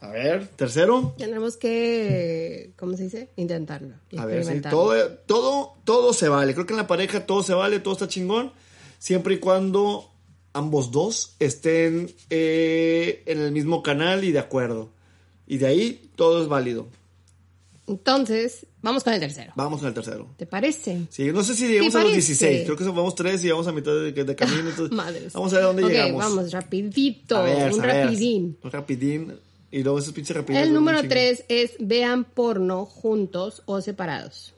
[0.00, 1.14] A ver, tercero.
[1.16, 3.30] Tenemos que, ¿cómo se dice?
[3.36, 3.94] Intentarlo.
[4.18, 6.52] A ver, sí, todo, todo, todo se vale.
[6.52, 8.50] Creo que en la pareja todo se vale, todo está chingón.
[8.98, 10.10] Siempre y cuando
[10.54, 14.90] ambos dos estén eh, en el mismo canal y de acuerdo.
[15.46, 16.88] Y de ahí todo es válido.
[17.88, 19.52] Entonces, vamos con el tercero.
[19.54, 20.34] Vamos con el tercero.
[20.36, 21.06] ¿Te parece?
[21.08, 22.64] Sí, no sé si llegamos a los 16.
[22.64, 24.70] Creo que vamos tres y vamos a mitad de, camino.
[25.32, 26.24] vamos a ver dónde okay, llegamos.
[26.24, 27.42] Vamos, rapidito.
[27.42, 28.58] un rapidín.
[28.62, 29.34] Un rapidín.
[29.70, 30.62] Y luego esos pinches rapidín.
[30.62, 34.52] El número tres es vean porno juntos o separados.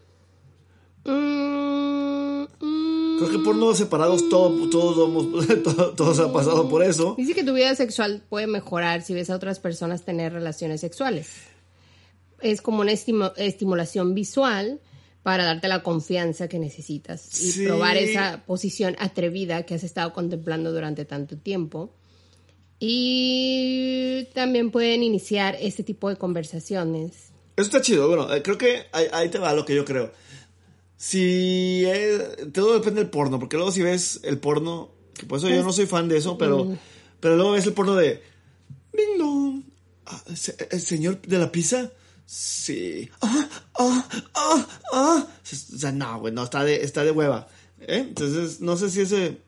[1.04, 2.44] Mm,
[3.18, 7.14] Creo que porno separados todos, todos, todos han pasado por eso.
[7.18, 11.28] Dice que tu vida sexual puede mejorar si ves a otras personas tener relaciones sexuales
[12.40, 14.80] es como una estimulación visual
[15.22, 20.72] para darte la confianza que necesitas y probar esa posición atrevida que has estado contemplando
[20.72, 21.92] durante tanto tiempo.
[22.80, 27.32] Y también pueden iniciar este tipo de conversaciones.
[27.56, 28.06] Eso está chido.
[28.08, 30.12] Bueno, eh, creo que ahí, te va lo que yo creo.
[30.96, 31.84] Si
[32.54, 35.72] todo depende del porno, porque luego si ves el porno, que por eso yo no
[35.72, 36.78] soy fan de eso, pero, mm.
[37.20, 38.22] pero luego ves el porno de
[40.06, 40.22] ah,
[40.70, 41.92] el señor de la pizza
[42.30, 43.08] Sí.
[43.22, 45.26] Ah, ah, ah, ah.
[45.50, 47.48] O sea, no, güey, no, está de, está de hueva.
[47.80, 48.04] ¿eh?
[48.06, 49.38] Entonces, no sé si ese,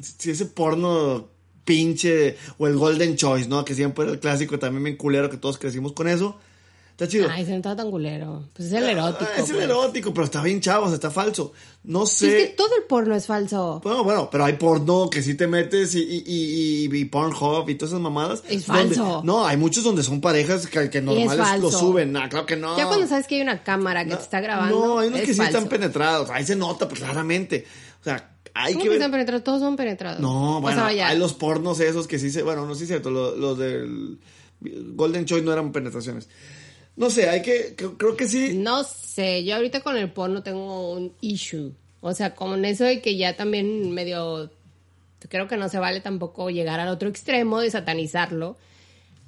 [0.00, 1.28] si ese porno
[1.64, 3.64] pinche o el Golden Choice, ¿no?
[3.64, 6.36] Que siempre era el clásico, también me culero que todos crecimos con eso.
[6.94, 7.28] Está chido.
[7.28, 8.44] Ay, se no está tan culero.
[8.54, 9.28] Pues es el erótico.
[9.36, 9.64] es el pues.
[9.64, 11.52] erótico, pero está bien chavos, está falso.
[11.82, 12.28] No sé.
[12.28, 13.80] Es que todo el porno es falso.
[13.82, 17.74] Bueno, bueno, pero hay porno que sí te metes y, y, y, y Pornhub y
[17.74, 18.44] todas esas mamadas.
[18.48, 19.22] Es falso.
[19.24, 22.12] no, hay muchos donde son parejas que, que normales lo suben.
[22.12, 22.78] No, claro que no.
[22.78, 24.86] Ya cuando sabes que hay una cámara que te está grabando.
[24.86, 26.30] No, hay unos que sí están penetrados.
[26.30, 27.66] Ahí se nota pues, claramente.
[28.02, 29.42] O sea, hay ¿Cómo que, están penetrados?
[29.42, 30.20] Todos son penetrados.
[30.20, 32.44] No, bueno, hay los pornos esos que sí se.
[32.44, 33.10] Bueno, no sé si es cierto.
[33.10, 34.20] Los, los del
[34.60, 36.28] Golden Choice no eran penetraciones.
[36.96, 38.54] No sé, hay que, creo que sí.
[38.54, 41.72] No sé, yo ahorita con el porno tengo un issue.
[42.00, 44.50] O sea, con eso de que ya también medio,
[45.28, 48.56] creo que no se vale tampoco llegar al otro extremo de satanizarlo.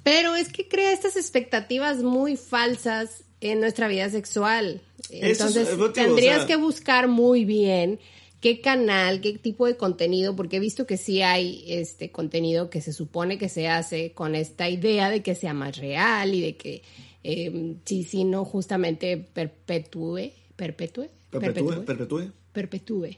[0.03, 4.81] Pero es que crea estas expectativas muy falsas en nuestra vida sexual.
[5.09, 7.99] Entonces, tendrías que buscar muy bien
[8.39, 12.81] qué canal, qué tipo de contenido, porque he visto que sí hay este contenido que
[12.81, 16.55] se supone que se hace con esta idea de que sea más real y de
[16.55, 16.83] que
[17.29, 23.17] eh, sí, sí, no justamente perpetúe, perpetúe, perpetúe, perpetúe, perpetúe.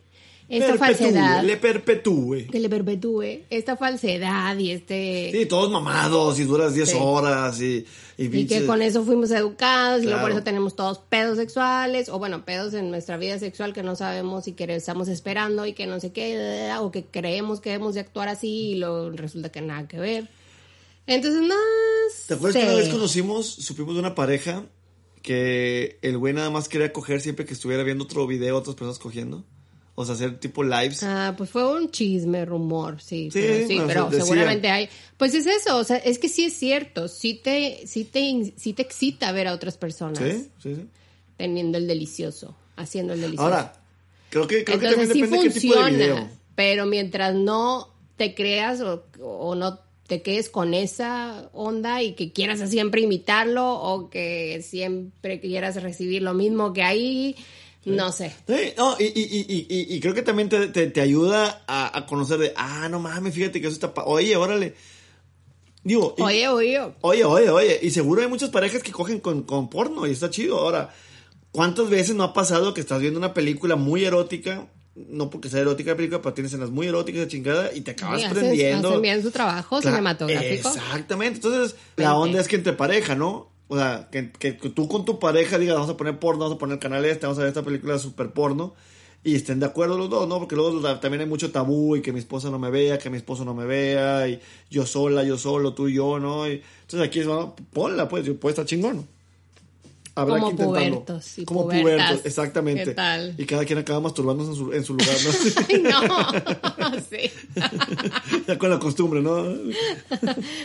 [0.50, 1.44] Esta falsedad.
[1.44, 2.48] Le perpetúe.
[2.52, 3.44] Que le perpetúe.
[3.52, 5.30] Esta falsedad y este.
[5.32, 7.86] Sí, todos mamados y duras 10 horas y.
[8.18, 12.18] Y, que con eso fuimos educados y luego por eso tenemos todos pedos sexuales o
[12.18, 15.86] bueno, pedos en nuestra vida sexual que no sabemos y que estamos esperando y que
[15.86, 19.62] no sé qué, o que creemos que debemos de actuar así y lo, resulta que
[19.62, 20.30] nada que ver.
[21.10, 21.56] Entonces, no.
[22.28, 24.64] ¿Te acuerdas que una vez conocimos, supimos de una pareja
[25.24, 29.00] que el güey nada más quería coger siempre que estuviera viendo otro video, otras personas
[29.00, 29.44] cogiendo?
[29.96, 31.02] O sea, hacer tipo lives.
[31.02, 33.30] Ah, pues fue un chisme, rumor, sí.
[33.34, 34.88] Sí, pero, sí, pero seguramente hay.
[35.18, 37.08] Pues es eso, o sea, es que sí es cierto.
[37.08, 40.20] Sí te, sí te, sí te excita ver a otras personas.
[40.20, 40.88] Sí, sí, sí.
[41.38, 43.46] Teniendo el delicioso, haciendo el delicioso.
[43.46, 43.74] Ahora,
[44.30, 46.30] creo que, creo que también depende funciona, qué tipo de video.
[46.54, 52.34] Pero mientras no te creas o, o no te quedes con esa onda y que
[52.34, 57.36] quieras siempre imitarlo o que siempre quieras recibir lo mismo que ahí.
[57.86, 58.36] No sé.
[58.78, 62.90] no, y, y, y, y, creo que también te, te, ayuda a, conocer de, ah,
[62.90, 63.94] no mames, fíjate que eso está...
[64.04, 64.76] Oye, órale.
[65.84, 66.80] Digo, oye, oye.
[67.02, 67.80] Oye, oye, oye.
[67.82, 70.60] Y seguro hay muchas parejas que cogen con, con porno y está chido.
[70.60, 70.94] Ahora,
[71.52, 74.68] ¿Cuántas veces no ha pasado que estás viendo una película muy erótica?
[74.96, 77.92] No porque sea erótica la película, pero tienes escenas muy eróticas de chingada y te
[77.92, 78.90] acabas prendiendo.
[78.90, 80.70] Hacen bien su trabajo cinematográfico.
[80.70, 81.36] Exactamente.
[81.38, 83.50] Entonces, la onda es que entre pareja, ¿no?
[83.68, 86.60] O sea, que, que, tú con tu pareja digas, vamos a poner porno, vamos a
[86.60, 88.74] poner el canal este, vamos a ver esta película super porno.
[89.24, 90.40] Y estén de acuerdo los dos, ¿no?
[90.40, 93.18] Porque luego también hay mucho tabú y que mi esposa no me vea, que mi
[93.18, 96.48] esposo no me vea, y yo sola, yo solo, tú y yo, ¿no?
[96.48, 99.08] Y, entonces aquí es, bueno, ponla, pues, puede estar chingón, ¿no?
[100.20, 102.84] Habrá como que pubertos y Como pubertos, exactamente.
[102.84, 103.36] ¿Qué tal?
[103.38, 105.32] Y cada quien acaba masturbándose en su, en su lugar, ¿no?
[105.70, 105.82] Ay,
[106.78, 107.32] no, sí.
[108.48, 109.44] ya con la costumbre, ¿no?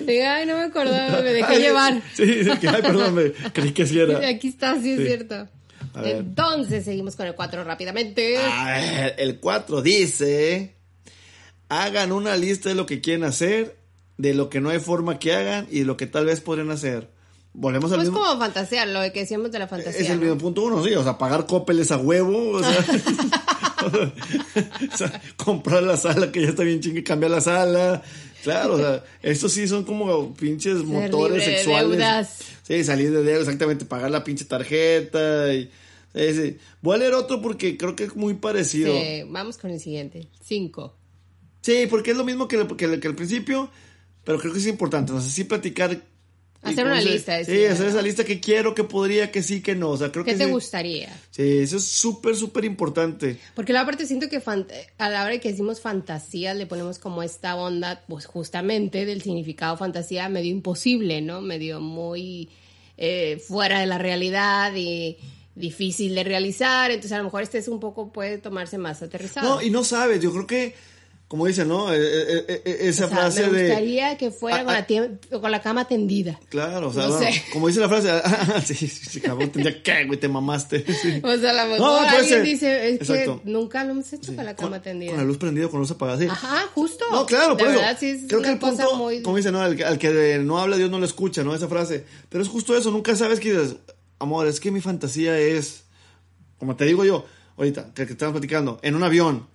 [0.00, 2.02] Diga, ay, no me acordaba, me dejé llevar.
[2.14, 4.26] Sí, sí, que, ay, perdón, me creí que sí era.
[4.28, 5.48] Aquí está, sí, es cierto.
[6.02, 8.36] Entonces, seguimos con el 4 rápidamente.
[9.16, 10.74] el 4 dice,
[11.68, 13.76] hagan una lista de lo que quieren hacer,
[14.18, 16.72] de lo que no hay forma que hagan y de lo que tal vez podrían
[16.72, 17.13] hacer
[17.54, 20.00] volvemos al pues como fantasía, lo que decíamos de la fantasía.
[20.00, 22.62] Es el mismo punto uno, sí, o sea, pagar copeles a huevo, o
[24.96, 28.02] sea, comprar la sala que ya está bien chingue, cambiar la sala.
[28.42, 31.90] Claro, o sea, estos sí son como pinches motores sexuales.
[31.92, 32.38] De deudas.
[32.62, 35.70] Sí, salir de deudas, exactamente, pagar la pinche tarjeta y
[36.80, 38.92] Voy a leer otro porque creo que es muy parecido.
[38.92, 40.28] Sí, vamos con el siguiente.
[40.40, 40.94] Cinco.
[41.60, 43.68] Sí, porque es lo mismo que, que, que, al principio,
[44.22, 45.12] pero creo que es importante.
[45.12, 46.02] No sé si platicar
[46.64, 47.44] Hacer una lista.
[47.44, 49.90] sí, hacer esa lista que quiero, que podría, que sí, que no.
[49.90, 51.08] O sea, creo ¿Qué que te gustaría?
[51.30, 53.38] Sí, eso es súper, súper importante.
[53.54, 54.42] Porque la parte siento que
[54.98, 59.22] a la hora de que decimos fantasía, le ponemos como esta onda, pues justamente del
[59.22, 61.40] significado fantasía medio imposible, ¿no?
[61.42, 62.48] Medio muy
[62.96, 65.18] eh, fuera de la realidad y
[65.54, 66.90] difícil de realizar.
[66.90, 69.56] Entonces, a lo mejor este es un poco, puede tomarse más aterrizado.
[69.56, 70.74] No, y no sabes, yo creo que
[71.34, 71.92] como dicen, ¿no?
[71.92, 73.50] Eh, eh, eh, esa frase de...
[73.50, 76.38] Me gustaría que fuera con, la con, la cama tendida.
[76.48, 77.08] Claro, o sea,
[77.52, 80.84] como dice la frase, ah, sí, sí, sí, cabrón, tendría que, güey, te mamaste.
[81.24, 84.54] O sea, a lo mejor alguien dice, es que nunca lo hemos hecho con la
[84.54, 85.10] cama tendida.
[85.10, 86.28] Con la luz prendida, con la luz apagada, sí.
[86.30, 87.04] Ajá, justo.
[87.10, 87.80] No, claro, por eso.
[88.28, 89.20] creo que el punto, muy...
[89.20, 89.60] como dice, ¿no?
[89.60, 91.52] Al, al, que no habla, Dios no lo escucha, ¿no?
[91.52, 92.04] Esa frase.
[92.28, 93.74] Pero es justo eso, nunca sabes que dices,
[94.20, 95.82] amor, es que mi fantasía es,
[96.60, 99.52] como te digo yo, ahorita, que, que estamos platicando, en un avión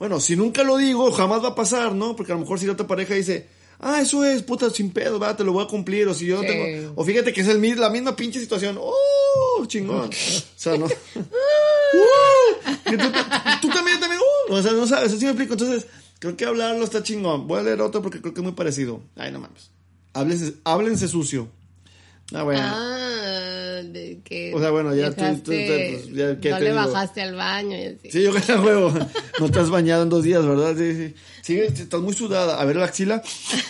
[0.00, 2.16] bueno, si nunca lo digo, jamás va a pasar, ¿no?
[2.16, 3.46] Porque a lo mejor si la otra pareja dice,
[3.80, 6.08] ah, eso es, puta, sin pedo, va, te lo voy a cumplir.
[6.08, 6.94] O si yo tengo.
[6.96, 8.78] O fíjate que es el, la misma pinche situación.
[8.80, 9.66] ¡Oh!
[9.66, 10.08] Chingón.
[10.08, 10.12] O
[10.56, 10.86] sea, no.
[11.16, 11.20] ¡Uh!
[13.60, 14.22] tú, también, también.
[14.48, 14.54] ¡Uh!
[14.54, 15.52] O sea, no sabes, así me explico.
[15.52, 15.86] Entonces,
[16.18, 17.46] creo que hablarlo está chingón.
[17.46, 19.02] Voy a leer otro porque creo que es muy parecido.
[19.16, 19.68] Ay, no mames.
[20.14, 21.48] Háblense, háblense sucio.
[22.32, 22.62] Ah, bueno.
[22.64, 23.29] Ah,
[23.84, 24.54] de que.
[24.54, 25.24] O sea, bueno, ya tú.
[25.36, 28.10] tú, pues, ya, ¿qué no le bajaste al baño y así.
[28.10, 28.92] Sí, yo que huevo.
[29.40, 30.76] No has bañado en dos días, ¿verdad?
[30.76, 31.14] Sí, sí.
[31.42, 32.60] Sí, estás muy sudada.
[32.60, 33.22] A ver la axila.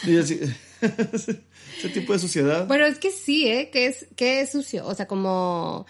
[0.05, 0.41] Y así.
[0.81, 2.67] Ese tipo de suciedad.
[2.67, 3.71] Bueno, es que sí, ¿eh?
[3.71, 4.87] Que es, que es sucio.
[4.87, 5.87] O sea, como.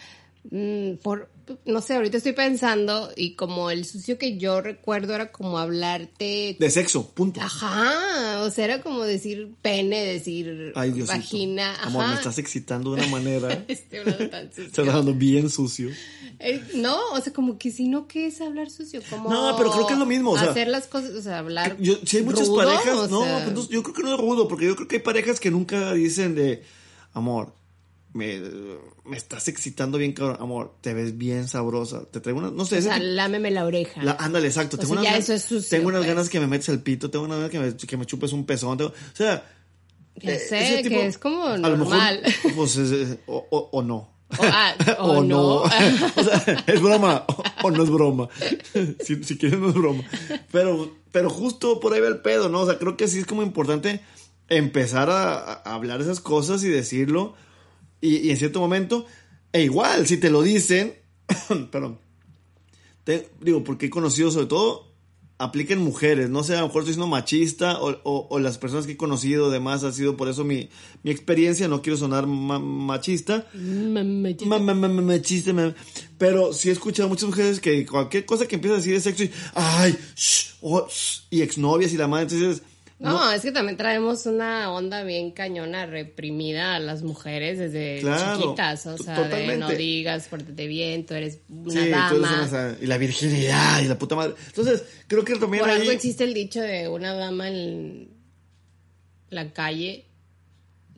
[0.50, 1.29] Mm, por,
[1.64, 6.56] no sé, ahorita estoy pensando y como el sucio que yo recuerdo era como hablarte...
[6.58, 7.40] De sexo, punto.
[7.40, 11.72] Ajá, o sea, era como decir pene, decir vagina.
[11.72, 11.86] Ajá.
[11.86, 13.64] Amor, me estás excitando de una manera...
[13.68, 14.64] estoy hablando tan sucio.
[14.64, 15.90] Estás hablando bien sucio.
[16.38, 19.02] Eh, no, o sea, como que si no, ¿qué es hablar sucio?
[19.10, 20.32] Como no, pero creo que es lo mismo.
[20.32, 21.76] O sea, hacer las cosas, o sea, hablar.
[21.78, 23.24] Yo, si hay muchas parejas, no,
[23.68, 26.34] yo creo que no es rudo, porque yo creo que hay parejas que nunca dicen
[26.34, 26.62] de
[27.12, 27.52] amor,
[28.12, 28.40] me,
[29.04, 30.38] me estás excitando bien, cabrón.
[30.40, 32.04] Amor, te ves bien sabrosa.
[32.10, 32.78] Te traigo una, no sé.
[32.78, 34.00] O sea, lámeme la oreja.
[34.18, 34.78] ándale, exacto.
[34.78, 37.58] tengo unas, ganas, tengo unas ganas que me metes el pito, tengo unas ganas que
[37.58, 38.80] me, que me chupes un pezón.
[38.82, 39.44] o sea,
[40.16, 42.22] ya eh, sé, que es como normal.
[42.56, 42.78] pues,
[43.26, 44.10] o, o, no.
[44.30, 44.74] O, ah,
[45.24, 45.62] no.
[45.62, 47.24] o sea, es broma
[47.62, 48.28] o, no es broma.
[49.04, 50.02] si, si quieres, no es broma.
[50.50, 52.60] Pero, pero justo por ahí va el pedo, ¿no?
[52.60, 54.00] O sea, creo que sí es como importante
[54.48, 57.34] empezar a, a hablar esas cosas y decirlo
[58.00, 59.06] y, en cierto momento,
[59.52, 60.94] e igual, si te lo dicen,
[61.70, 61.98] perdón,
[63.04, 64.90] te, digo, porque he conocido sobre todo,
[65.38, 68.92] apliquen mujeres, no sé, a lo mejor estoy siendo machista o, o, las personas que
[68.92, 70.68] he conocido, además ha sido por eso mi,
[71.02, 75.74] mi experiencia, no quiero sonar machista, machista,
[76.18, 79.00] pero sí he escuchado a muchas mujeres que cualquier cosa que empieza a decir de
[79.00, 80.86] sexo y, ay, shh, oh,
[81.30, 82.62] y exnovias y la madre, entonces
[83.00, 88.86] no, es que también traemos una onda bien cañona reprimida a las mujeres desde chiquitas.
[88.86, 92.76] O sea, de no digas, pórtate bien, tú eres una dama.
[92.80, 94.34] y la virginidad y la puta madre.
[94.46, 95.62] Entonces, creo que también.
[95.62, 98.10] Por algo existe el dicho de una dama en
[99.30, 100.04] la calle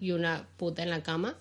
[0.00, 1.38] y una puta en la cama.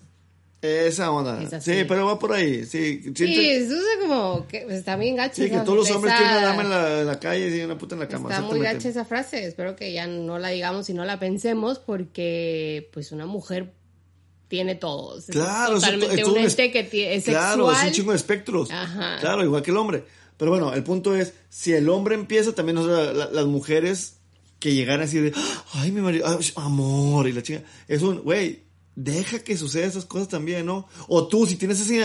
[0.62, 1.60] Esa onda.
[1.60, 2.64] Sí, pero va por ahí.
[2.64, 5.34] Sí, sí eso es como que pues, está bien gacha.
[5.34, 7.76] Sí, que todos los hombres tienen una dama en la, en la, calle y una
[7.76, 8.30] puta en la cama.
[8.30, 9.44] Está muy gacha esa frase.
[9.44, 13.72] Espero que ya no la digamos y no la pensemos porque pues una mujer
[14.46, 15.24] tiene todos.
[15.26, 18.70] Claro, es totalmente un, ente que es Claro, es un chingo de espectros.
[18.70, 19.16] Ajá.
[19.18, 20.04] Claro, igual que el hombre.
[20.36, 24.18] Pero bueno, el punto es, si el hombre empieza, también las mujeres
[24.60, 25.32] que llegan así de,
[25.72, 28.61] ay, mi marido, amor, y la chica, es un, güey,
[28.94, 30.88] deja que suceda esas cosas también, ¿no?
[31.08, 32.00] O tú, si tienes así,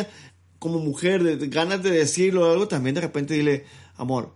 [0.60, 3.66] como mujer, de, ganas de decirlo o algo, también de repente dile,
[3.96, 4.34] amor,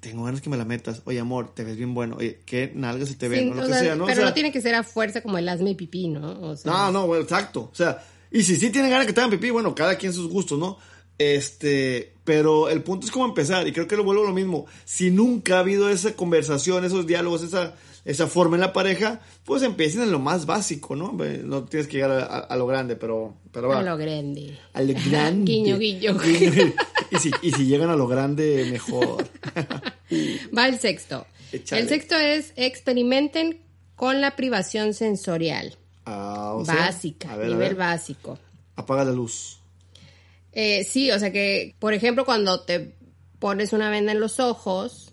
[0.00, 1.02] tengo ganas que me la metas.
[1.04, 2.16] Oye, amor, te ves bien bueno.
[2.18, 4.06] Oye, qué nalgas se te ven, o lo que sea, ¿no?
[4.06, 6.54] Pero no tiene que ser a fuerza como el hazme pipí, ¿no?
[6.64, 7.70] no, no, bueno, exacto.
[7.72, 10.28] O sea, y si sí tienen ganas que te hagan pipí, bueno, cada quien sus
[10.28, 10.78] gustos, ¿no?
[11.16, 14.66] Este, pero el punto es cómo empezar, y creo que lo vuelvo lo mismo.
[14.84, 17.74] Si nunca ha habido esa conversación, esos diálogos, esa,
[18.04, 21.12] esa forma en la pareja, pues empiecen en lo más básico, ¿no?
[21.12, 23.80] No tienes que llegar a, lo grande, pero, pero va.
[23.80, 24.58] A lo grande.
[24.74, 25.44] A lo grande.
[25.52, 26.16] guiño, guiño.
[27.10, 29.24] y, si, y si llegan a lo grande, mejor.
[30.56, 31.26] va el sexto.
[31.52, 33.60] El sexto es experimenten
[33.96, 35.76] con la privación sensorial.
[36.04, 38.38] Ah, Básica, nivel básico.
[38.76, 39.60] Apaga la luz.
[40.52, 42.94] Eh, sí, o sea que, por ejemplo, cuando te
[43.38, 45.12] pones una venda en los ojos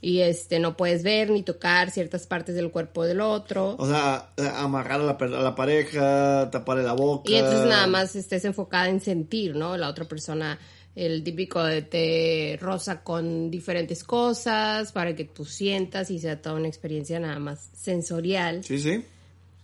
[0.00, 3.76] y este no puedes ver ni tocar ciertas partes del cuerpo del otro.
[3.78, 7.30] O sea, amarrar a la, pareja, taparle la boca.
[7.30, 9.76] Y entonces nada más estés enfocada en sentir, ¿no?
[9.76, 10.58] La otra persona,
[10.94, 16.56] el típico de té rosa con diferentes cosas para que tú sientas y sea toda
[16.56, 18.62] una experiencia nada más sensorial.
[18.64, 19.04] Sí, sí.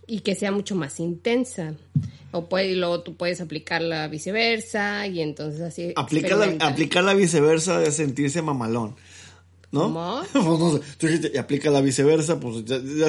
[0.07, 1.75] Y que sea mucho más intensa.
[2.31, 5.93] O puede, y luego tú puedes aplicar la viceversa y entonces así.
[5.95, 8.95] Aplicar la, viceversa de sentirse mamalón.
[9.69, 9.81] ¿No?
[9.81, 10.21] ¿Cómo?
[10.31, 10.81] pues no sé.
[10.97, 13.07] Tú dijiste, y aplica la viceversa, pues ya, ya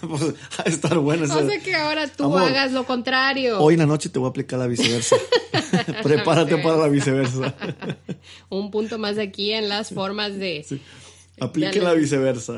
[0.08, 1.26] pues, a estar bueno.
[1.26, 3.60] No sé que ahora tú hagas lo contrario.
[3.60, 5.16] Hoy en la noche te voy a aplicar la viceversa.
[6.02, 7.54] Prepárate para la viceversa.
[8.48, 10.66] Un punto más aquí en las formas de...
[11.40, 12.56] Aplique la viceversa.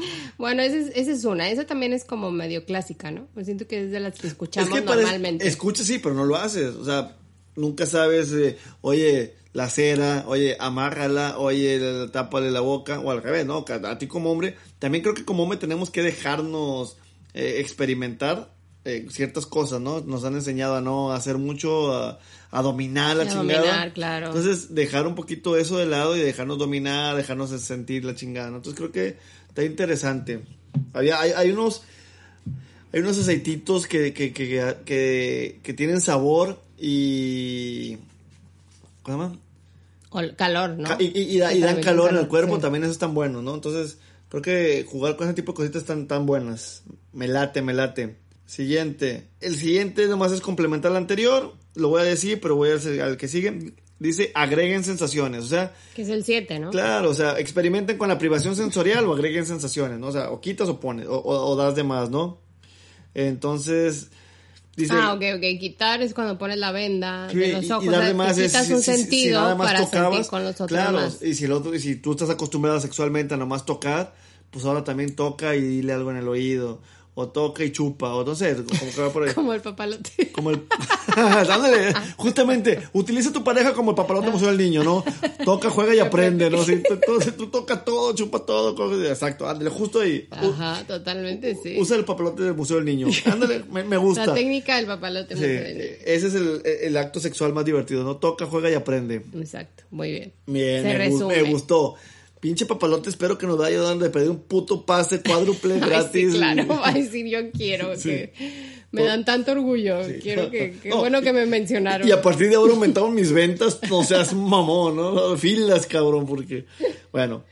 [0.38, 1.50] Bueno, esa es, es, una.
[1.50, 3.28] Esa también es como medio clásica, ¿no?
[3.34, 5.46] Me siento que es de las que escuchamos normalmente.
[5.46, 6.74] Escucha, sí, pero no lo haces.
[6.76, 7.16] O sea,
[7.56, 13.46] nunca sabes, eh, oye, la cera, oye, amárrala, oye, tápale la boca, o al revés,
[13.46, 13.64] ¿no?
[13.68, 16.96] A ti como hombre, también creo que como hombre tenemos que dejarnos
[17.34, 18.52] eh, experimentar
[18.84, 20.00] eh, ciertas cosas, ¿no?
[20.00, 22.18] Nos han enseñado a no hacer mucho, a,
[22.62, 23.60] dominar la chingada.
[23.60, 24.26] Dominar, claro.
[24.28, 28.56] Entonces, dejar un poquito eso de lado y dejarnos dominar, dejarnos sentir la chingada, ¿no?
[28.56, 29.18] Entonces, creo que
[29.50, 30.40] Está interesante.
[30.94, 31.82] Había, hay, hay unos
[32.92, 37.96] hay unos aceititos que, que, que, que, tienen sabor y...
[39.02, 39.38] ¿Cómo
[40.10, 40.34] se llama?
[40.36, 40.88] calor, ¿no?
[40.98, 43.54] Y, y, dan calor en el cuerpo, también eso es tan bueno, ¿no?
[43.54, 43.98] Entonces,
[44.28, 46.82] creo que jugar con ese tipo de cositas están tan buenas.
[47.12, 48.16] Me late, me late.
[48.44, 49.28] Siguiente.
[49.40, 51.54] El siguiente nomás es complementar al anterior.
[51.76, 55.46] Lo voy a decir, pero voy a hacer al que sigue dice agreguen sensaciones, o
[55.46, 55.72] sea...
[55.94, 56.70] Que es el 7, ¿no?
[56.70, 60.08] Claro, o sea, experimenten con la privación sensorial o agreguen sensaciones, ¿no?
[60.08, 62.40] O sea, o quitas o pones, o, das de más, ¿no?
[63.14, 64.10] Entonces...
[64.76, 65.60] Dice, ah, ok, ok.
[65.60, 67.84] Quitar es cuando pones la venda de los ojos.
[67.84, 71.74] Y, más quitas un sentido para sentir con los otros Claro, y si, el otro,
[71.74, 74.14] y si tú estás acostumbrada sexualmente a nomás tocar,
[74.50, 76.80] pues ahora también toca y dile algo en el oído
[77.14, 79.34] o toca y chupa, o no sé, como que va por ahí.
[79.34, 80.30] como el papalote.
[80.32, 80.62] Como el...
[81.16, 85.04] Ándale, justamente, utiliza tu pareja como el papalote museo del niño, ¿no?
[85.44, 86.62] Toca, juega y aprende, ¿no?
[86.64, 86.98] Si tú,
[87.36, 90.28] tú, tocas todo, chupa todo, exacto, ándale, justo ahí.
[90.30, 91.76] Ajá, totalmente, sí.
[91.78, 94.26] Usa el papalote del museo del niño, ándale, me, gusta.
[94.26, 95.90] La técnica del papalote museo del niño.
[96.04, 98.16] Ese es el, el, acto sexual más divertido, ¿no?
[98.16, 99.22] Toca, juega y aprende.
[99.34, 100.32] Exacto, muy bien.
[100.46, 101.96] Bien, me, me gustó.
[102.40, 106.32] Pinche papalote, espero que nos vaya dando de pedir un puto pase cuádruple gratis.
[106.32, 107.92] sí, claro, va a decir yo quiero.
[108.00, 108.32] Que
[108.92, 110.00] me dan tanto orgullo.
[110.20, 110.76] Quiero que.
[110.82, 112.08] Qué bueno que me mencionaron.
[112.08, 113.78] Y a partir de ahora aumentaron mis ventas.
[113.88, 115.36] No seas mamón, ¿no?
[115.36, 116.64] Filas, cabrón, porque.
[117.12, 117.44] Bueno.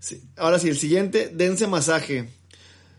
[0.00, 0.20] Sí.
[0.36, 2.30] Ahora sí, el siguiente, dense masaje.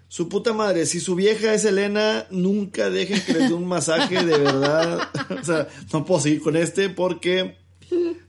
[0.08, 4.24] Su puta madre, si su vieja es Elena, nunca dejen que les dé un masaje
[4.24, 5.10] de verdad.
[5.30, 7.58] o sea, no puedo seguir con este porque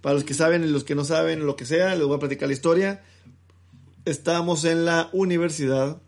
[0.00, 2.20] para los que saben y los que no saben, lo que sea, les voy a
[2.20, 3.02] platicar la historia.
[4.04, 6.00] Estábamos en la universidad.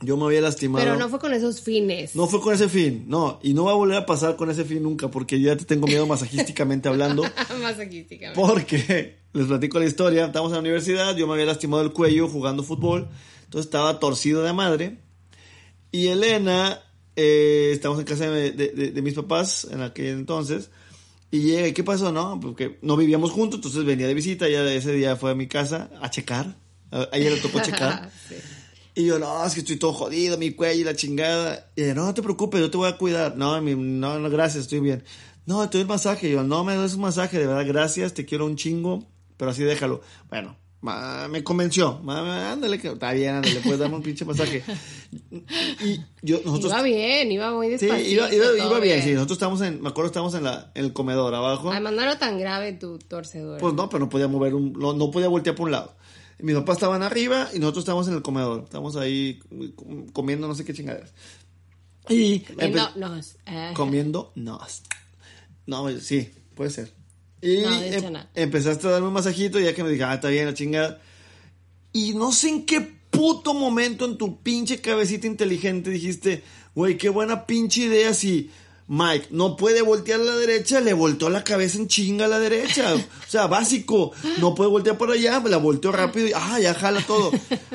[0.00, 0.84] Yo me había lastimado.
[0.84, 2.14] Pero no fue con esos fines.
[2.14, 3.40] No fue con ese fin, no.
[3.42, 5.88] Y no va a volver a pasar con ese fin nunca, porque ya te tengo
[5.88, 7.24] miedo masajísticamente hablando.
[7.60, 8.40] masajísticamente.
[8.40, 12.28] Porque, les platico la historia, estábamos en la universidad, yo me había lastimado el cuello
[12.28, 13.08] jugando fútbol,
[13.44, 14.98] entonces estaba torcido de madre.
[15.90, 16.80] Y Elena,
[17.16, 20.70] eh, estamos en casa de mis papás en aquel entonces,
[21.30, 22.10] y llega, ¿qué pasó?
[22.10, 25.46] No, porque no vivíamos juntos, entonces venía de visita, ya ese día fue a mi
[25.46, 26.56] casa a checar,
[26.90, 28.10] a ella le tocó checar.
[28.94, 31.70] Y yo, no, es que estoy todo jodido, mi cuello y la chingada.
[31.76, 33.36] Y ella, no, no te preocupes, yo te voy a cuidar.
[33.36, 35.04] No, no, no, gracias, estoy bien.
[35.46, 36.28] No, te doy el masaje.
[36.28, 39.06] Y yo, no me des un masaje, de verdad, gracias, te quiero un chingo,
[39.36, 40.00] pero así déjalo.
[40.28, 42.00] Bueno, me convenció.
[42.06, 44.62] ándale, que está bien, ándale, puedes darme un pinche masaje.
[45.80, 47.98] Y yo, nosotros, iba bien, iba muy despacito.
[47.98, 49.12] Sí, iba, iba, iba bien, sí.
[49.12, 51.70] Nosotros estábamos en, me acuerdo, estábamos en, la, en el comedor abajo.
[51.70, 53.60] Además, no era tan grave tu torcedor.
[53.60, 55.96] Pues no, pero no podía mover un, no, no podía voltear por un lado.
[56.38, 58.64] Y mis papás estaban arriba y nosotros estábamos en el comedor.
[58.64, 59.40] Estábamos ahí
[60.12, 61.12] comiendo no sé qué chingaderas.
[62.08, 63.36] Y comiendo nos.
[63.46, 63.72] Eh.
[63.74, 64.82] Comiendo nos.
[65.66, 66.97] No, sí, puede ser.
[67.40, 70.54] Y em, empezaste a darme un masajito, ya que me dije, ah, está bien, la
[70.54, 71.00] chingada.
[71.92, 72.80] Y no sé en qué
[73.10, 76.42] puto momento en tu pinche cabecita inteligente dijiste,
[76.74, 78.50] güey, qué buena pinche idea si
[78.88, 82.38] Mike no puede voltear a la derecha, le volteó la cabeza en chinga a la
[82.38, 82.94] derecha.
[83.28, 84.12] O sea, básico.
[84.38, 87.30] No puede voltear por allá, la volteó rápido y ah, ya jala todo.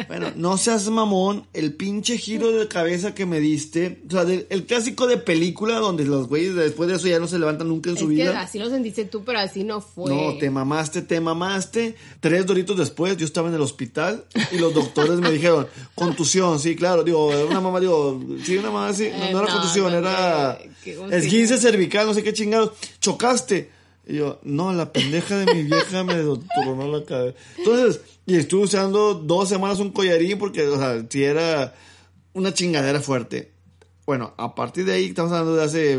[0.07, 4.01] Bueno, no seas mamón, el pinche giro de cabeza que me diste.
[4.07, 7.38] O sea, el clásico de película donde los güeyes después de eso ya no se
[7.38, 8.41] levantan nunca en su vida.
[8.41, 10.09] así lo sentiste tú, pero así no fue.
[10.09, 11.95] No, te mamaste, te mamaste.
[12.20, 16.76] Tres doritos después, yo estaba en el hospital y los doctores me dijeron, contusión, sí,
[16.76, 17.03] claro.
[17.03, 19.09] Digo, una mamá, digo, sí, una mamá, sí.
[19.32, 20.57] No, era contusión, era
[21.12, 22.72] Esguince cervical, no sé qué chingados.
[22.99, 23.72] Chocaste.
[24.06, 27.38] Y yo, no, la pendeja de mi vieja me tronó la cabeza.
[27.58, 31.74] Entonces, y estuve usando dos semanas un collarín porque, o sea, si era
[32.34, 33.54] una chingadera fuerte.
[34.06, 35.97] Bueno, a partir de ahí estamos hablando de hace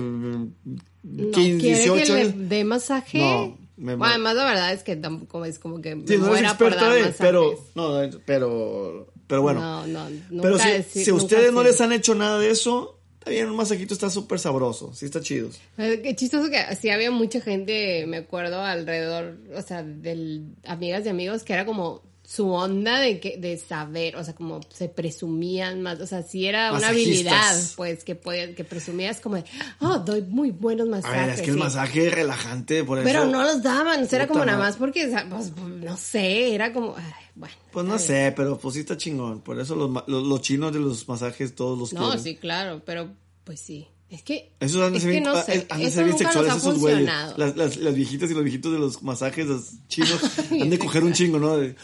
[1.03, 2.33] 15, 18 años.
[2.37, 3.19] ¿De masaje?
[3.19, 3.57] No.
[3.77, 6.77] Me, bueno, además la verdad es que tampoco es como que sí, no eres por
[7.19, 9.85] pero no, pero pero bueno.
[9.87, 13.57] No, no, pero si, si ustedes no les han hecho nada de eso, Está un
[13.57, 15.51] masajito está súper sabroso, sí está chido.
[15.79, 21.07] Eh, qué chistoso que sí había mucha gente, me acuerdo, alrededor, o sea, de amigas
[21.07, 24.89] y amigos, que era como su onda de que de saber, o sea, como se
[24.89, 28.19] presumían más, o sea, si era una habilidad, pues que
[28.57, 29.45] que presumías como de,
[29.81, 31.19] oh, doy muy buenos masajes.
[31.19, 33.05] A ver, es que el masaje es relajante, por eso.
[33.05, 36.95] Pero no los daban, era como nada más porque, pues, no sé, era como,
[37.35, 37.55] bueno.
[37.73, 39.41] Pues no sé, pero pues sí está chingón.
[39.41, 43.11] Por eso los, los, chinos de los masajes todos los No, sí, claro, pero
[43.45, 43.89] pues sí.
[44.15, 46.79] Es que, Esos han de ser, bien, no sé, han de ser bien sexuales esos
[46.79, 47.11] güeyes.
[47.37, 50.21] Las, las, las, viejitas y los viejitos de los masajes, los chinos,
[50.53, 51.57] han de coger un chingo, ¿no?
[51.57, 51.75] De,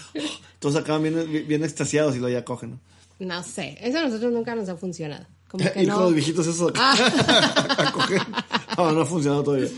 [0.60, 2.80] todos acaban bien, bien extasiados y lo ya cogen, ¿no?
[3.18, 5.26] No sé, eso a nosotros nunca nos ha funcionado.
[5.48, 5.94] Como que Ir no...
[5.96, 7.74] con los viejitos eso ah.
[7.78, 8.22] a coger.
[8.78, 9.68] No, no ha funcionado todavía.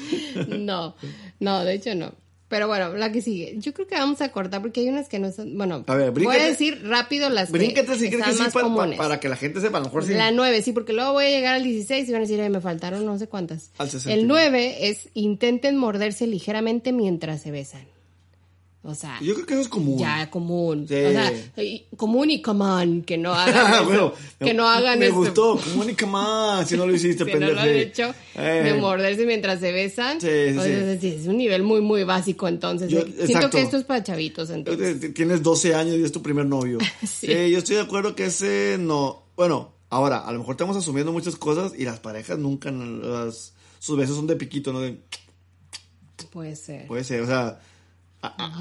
[0.46, 0.94] No,
[1.40, 2.12] no, de hecho no.
[2.52, 3.54] Pero bueno, la que sigue.
[3.56, 5.56] Yo creo que vamos a cortar porque hay unas que no son.
[5.56, 9.20] Bueno, a ver, voy a decir rápido las bríncate, si crees que sí, para, para,
[9.20, 9.78] que la gente sepa.
[9.78, 10.12] A lo mejor sí.
[10.12, 12.60] La 9, sí, porque luego voy a llegar al 16 y van a decir, me
[12.60, 13.70] faltaron no sé cuántas.
[13.78, 14.12] Al 60.
[14.12, 17.86] El 9 es intenten morderse ligeramente mientras se besan.
[18.84, 19.96] O sea, yo creo que eso es común.
[19.96, 20.84] Ya, común.
[20.84, 21.32] O sea,
[21.96, 23.84] común y común, que no hagan.
[23.84, 27.52] bueno, que no hagan Me gustó, común y común, si no lo hiciste, si pendejo.
[27.52, 28.62] no lo han hecho, eh.
[28.64, 30.20] de morderse mientras se besan.
[30.20, 31.16] Sí, sí, sí.
[31.20, 32.90] Es un nivel muy, muy básico, entonces.
[33.24, 35.14] siento que esto es para chavitos, entonces.
[35.14, 36.78] Tienes 12 años y es tu primer novio.
[37.06, 37.28] sí.
[37.28, 39.22] yo estoy de acuerdo que ese no.
[39.36, 42.72] Bueno, ahora, a lo mejor estamos asumiendo muchas cosas y las parejas nunca.
[42.72, 44.80] Las, sus besos son de piquito, ¿no?
[44.80, 44.98] De,
[46.32, 46.88] Puede ser.
[46.88, 47.60] Puede ser, o sea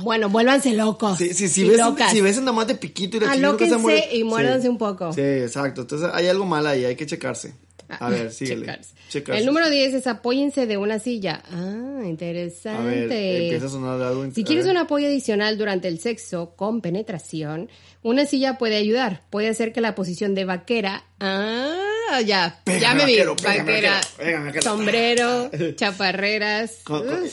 [0.03, 1.17] bueno, vuélvanse locos.
[1.17, 1.79] Sí, sí, si, ves,
[2.11, 5.13] si ves más de piquito y la Alóquense se y muérdanse un poco.
[5.13, 5.81] Sí, exacto.
[5.81, 7.53] Entonces hay algo mal ahí, hay que checarse.
[7.99, 8.79] A ver, síguele.
[9.09, 9.39] Checarse.
[9.39, 11.43] El número 10 es apóyense de una silla.
[11.51, 12.79] Ah, interesante.
[12.79, 14.31] A ver, empieza a sonar algo.
[14.31, 17.69] Si quieres un apoyo adicional durante el sexo con penetración,
[18.01, 19.23] una silla puede ayudar.
[19.29, 21.03] Puede hacer que la posición de vaquera.
[21.19, 22.61] Ah, ya.
[22.65, 23.19] ya me vi.
[23.19, 24.01] Vaquera,
[24.61, 26.79] sombrero, chaparreras.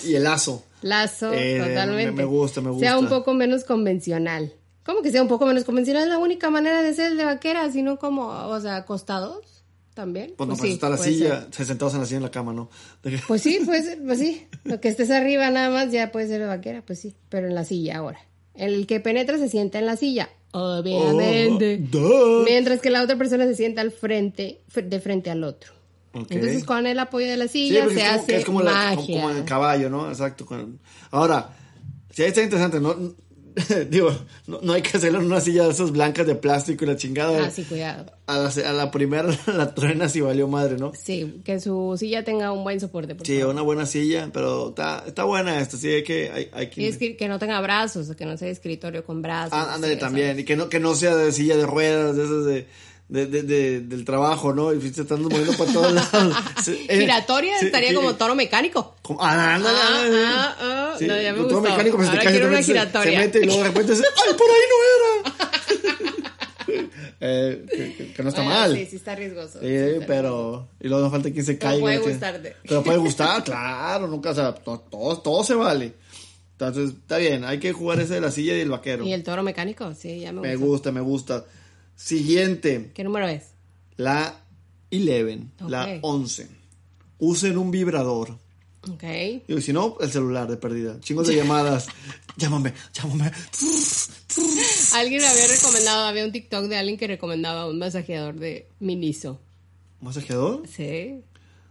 [0.04, 0.64] y el lazo.
[0.82, 2.12] Lazo, eh, totalmente.
[2.12, 2.86] Me, gusta, me gusta.
[2.86, 4.52] Sea un poco menos convencional.
[4.84, 6.04] ¿Cómo que sea un poco menos convencional?
[6.04, 10.32] Es la única manera de ser el de vaquera, sino como, o sea, acostados también.
[10.36, 12.52] Pues no, pues, pues está la silla, se sentados en la silla en la cama,
[12.52, 12.70] ¿no?
[13.28, 14.46] Pues sí, puede ser, pues sí.
[14.64, 17.54] Lo que estés arriba nada más ya puede ser de vaquera, pues sí, pero en
[17.54, 18.20] la silla ahora.
[18.54, 21.84] El que penetra se sienta en la silla, obviamente.
[21.94, 25.77] Oh, mientras que la otra persona se sienta al frente, de frente al otro.
[26.12, 29.20] Entonces con el apoyo de la silla se hace es como magia.
[29.20, 30.08] como el caballo, ¿no?
[30.08, 30.46] Exacto.
[31.10, 31.50] Ahora,
[32.10, 32.96] si está interesante, ¿no?
[33.90, 34.12] Digo,
[34.46, 37.46] no, hay que hacerlo en una silla de esas blancas de plástico y la chingada.
[37.46, 38.12] Ah, sí, cuidado.
[38.26, 40.92] A la, a la primera la truena si valió madre, ¿no?
[40.94, 43.16] Sí, que su silla tenga un buen soporte.
[43.24, 46.30] sí, una buena silla, pero está, está buena esta, sí, hay que...
[46.30, 46.88] Hay, hay que...
[46.88, 49.52] Y que, no tenga brazos, que no sea escritorio con brazos.
[49.52, 52.44] Ah, ándale también, y que no, que no sea de silla de ruedas, de esas
[52.44, 52.66] de
[53.08, 54.72] de, de, de, del trabajo, ¿no?
[54.72, 56.36] Y se están moviendo para todos lados.
[56.66, 58.94] Eh, Giratoria estaría como toro mecánico.
[59.02, 62.62] Como, ah, ah, ah, ah, sí, no, ya me toro mecánico, pues Ahora quiero una
[62.62, 63.12] giratoria.
[63.12, 66.12] se mete y luego de repente dice, ¡ay, por ahí no era!
[67.20, 68.74] eh, que, no está mal.
[68.74, 69.60] Sí, sí está riesgoso.
[69.60, 70.68] Sí, pero...
[70.80, 71.84] Y luego no falta quien se caiga.
[71.86, 72.56] Pero puede gustarte.
[72.68, 75.94] Pero puede gustar, claro, nunca, o sea, todo, todo, todo se vale.
[76.52, 79.04] Entonces, está bien, hay que jugar ese de la silla y el vaquero.
[79.04, 79.94] ¿Y el toro mecánico?
[79.94, 80.48] Sí, ya me gusta.
[80.48, 81.44] Me gusta, me gusta.
[81.98, 82.92] Siguiente.
[82.94, 83.48] ¿Qué número es?
[83.96, 84.40] La
[84.90, 86.48] 11, la 11.
[87.18, 88.38] Usen un vibrador.
[88.88, 89.02] Ok.
[89.48, 91.00] Y si no, el celular de pérdida.
[91.00, 91.88] Chingos de llamadas.
[92.36, 93.32] llámame, llámame.
[94.94, 99.40] Alguien había recomendado, había un TikTok de alguien que recomendaba un masajeador de Miniso.
[100.00, 100.62] ¿Masajeador?
[100.68, 101.20] Sí.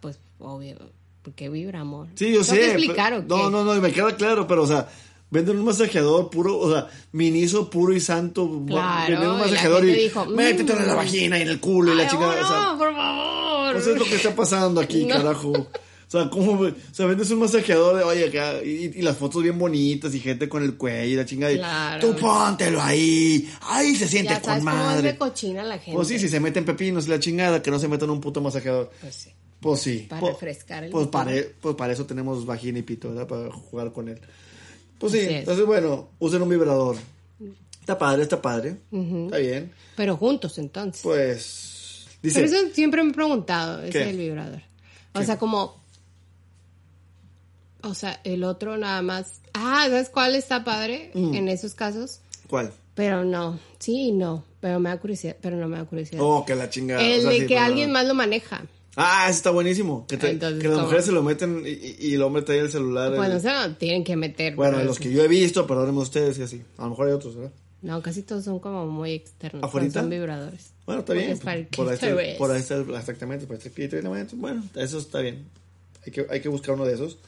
[0.02, 0.78] Pues obvio.
[1.22, 2.10] Porque vibra, amor.
[2.16, 2.72] Sí, yo sé.
[2.74, 3.28] explicar o qué?
[3.28, 4.90] No, no, no, me queda claro, pero o sea,
[5.30, 8.64] venden un masajeador puro, o sea, miniso puro y santo.
[8.68, 10.98] Claro, venden un y masajeador y, gente dijo, métete en la "Mm".
[10.98, 12.40] vagina y en el culo y la chingada.
[12.42, 13.76] no, o sea, por favor.
[13.76, 15.16] Eso es lo que está pasando aquí, No.
[15.16, 15.52] carajo.
[15.52, 16.54] O sea, ¿cómo?
[16.62, 20.22] O sea, vendes un masajeador de, oye, acá, y, y las fotos bien bonitas y
[20.22, 21.52] gente con el cuello y la chingada.
[21.52, 22.00] y, Claro.
[22.08, 23.52] Tú póntelo ahí.
[23.64, 25.12] Ahí se siente Ya sabes con cómo es madre.
[25.12, 25.92] de cochina la gente.
[25.98, 28.40] Pues sí, si se meten pepinos y la chingada, que no se metan un puto
[28.40, 28.90] masajeador.
[29.02, 29.32] Pues sí.
[29.60, 30.06] Pues sí.
[30.10, 33.28] Para Pues- refrescar el pues para, pues para eso tenemos vagina y pito, ¿verdad?
[33.28, 34.22] Para jugar con él.
[35.00, 35.30] Pues sí, es.
[35.32, 36.98] entonces bueno, usen un vibrador.
[37.80, 38.78] Está padre, está padre.
[38.92, 39.72] Está bien.
[39.96, 41.02] Pero juntos entonces.
[41.04, 42.06] Pues.
[42.22, 42.42] Dice.
[42.42, 44.06] Pero eso siempre me he preguntado, ese ¿Qué?
[44.06, 44.62] del vibrador.
[45.14, 45.26] O ¿Qué?
[45.26, 45.82] sea, como...
[47.84, 49.40] O sea, el otro nada más...
[49.54, 51.34] Ah, ¿sabes cuál está padre Mm.
[51.36, 52.20] en esos casos?
[52.50, 52.74] ¿Cuál?
[52.96, 56.20] Pero no, sí y no, pero me da curiosidad, pero no me da curiosidad.
[56.24, 57.02] Oh, que la chingada.
[57.02, 58.66] el o sea, de sí, que alguien más lo maneja.
[59.00, 60.08] Ah, ese está buenísimo.
[60.08, 60.86] Que, te- Entonces, que las ¿cómo?
[60.88, 63.10] mujeres se lo meten y, y- el hombre trae el celular.
[63.16, 64.56] Bueno, el- o sea, tienen que meter.
[64.56, 66.64] bueno, los que yo he visto, perdónenme ustedes y así.
[66.78, 67.52] A lo mejor hay otros, ¿verdad?
[67.84, 69.64] No, casi todos son como muy externos.
[69.64, 70.00] ¿Afuerita?
[70.02, 70.72] Son vibradores.
[70.88, 71.30] Bueno, está bien.
[71.30, 72.08] es para el Por ahí, está,
[72.40, 74.36] por ahí está, exactamente, por ahí está.
[74.36, 75.46] Bueno, eso está bien.
[76.06, 77.20] Hay que, hay que buscar uno de esos.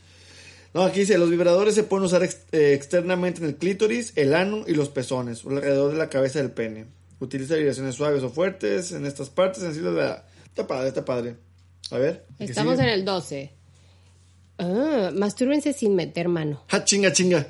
[0.73, 4.33] No, aquí dice, los vibradores se pueden usar ex- eh, externamente en el clítoris, el
[4.33, 6.85] ano y los pezones, alrededor de la cabeza del pene.
[7.19, 10.25] Utiliza vibraciones suaves o fuertes en estas partes de la...
[10.45, 11.35] Está padre, está padre.
[11.91, 12.25] A ver.
[12.39, 13.53] ¿el que Estamos en el 12.
[14.59, 16.63] Ah, mastúrbense sin meter mano.
[16.67, 17.47] Ja, chinga, chinga.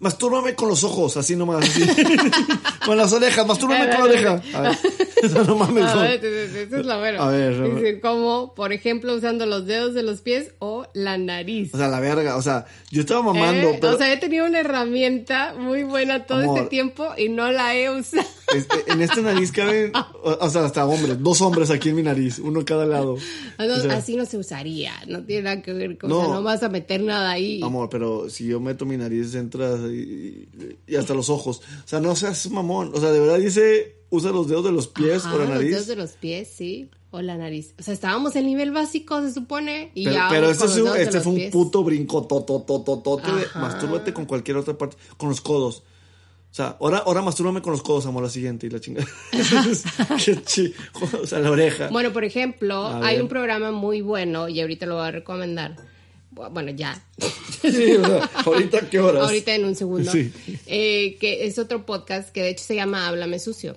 [0.00, 1.64] Mastúrbame con los ojos, así nomás.
[1.64, 1.82] Así.
[2.84, 4.42] con las orejas, mastúrbame con la oreja.
[4.52, 4.78] A ver.
[5.22, 5.84] Eso no mames.
[5.84, 7.24] A ver, esa es la buena.
[7.24, 8.00] A ver, a ver.
[8.00, 11.72] Como, por ejemplo, usando los dedos de los pies o la nariz.
[11.72, 12.36] O sea, la verga.
[12.36, 16.26] O sea, yo estaba mamando, Eh, pero O sea, he tenido una herramienta muy buena
[16.26, 16.58] todo Amor.
[16.58, 18.26] este tiempo y no la he usado.
[18.54, 19.92] Este, en esta nariz caben,
[20.22, 23.16] o, o sea, hasta hombres, dos hombres aquí en mi nariz, uno a cada lado.
[23.58, 26.18] Ah, no, O sea, así no se usaría, no tiene nada que ver con, No.
[26.20, 27.60] o sea, no vas a meter nada ahí.
[27.62, 30.48] Amor, pero si yo meto mi nariz, entra y,
[30.86, 31.58] y hasta los ojos.
[31.84, 32.90] O sea, no seas mamón.
[32.94, 35.54] O sea, de verdad dice, usa los dedos de los pies Ajá, o la Los
[35.54, 35.70] nariz.
[35.70, 37.74] dedos de los pies, sí, o la nariz.
[37.78, 40.90] O sea, estábamos en nivel básico, se supone, y Pero, ya pero este, es los
[40.90, 41.52] un- este los fue un pies.
[41.52, 42.20] puto brinco,
[43.36, 43.60] de Ajá.
[43.60, 45.82] mastúrbate con cualquier otra parte, con los codos.
[46.54, 49.08] O sea, ahora, ahora mastúrbame con los codos, amor, la siguiente y la chingada.
[51.22, 51.88] O sea, la oreja.
[51.88, 55.74] Bueno, por ejemplo, hay un programa muy bueno, y ahorita lo voy a recomendar.
[56.32, 57.04] Bu- Bueno, ya.
[57.60, 59.24] Sí, o sea, ahorita qué horas.
[59.24, 60.12] Ahorita en un segundo.
[60.12, 60.30] Sí.
[60.66, 63.76] Eh, que es otro podcast que de hecho se llama Háblame Sucio.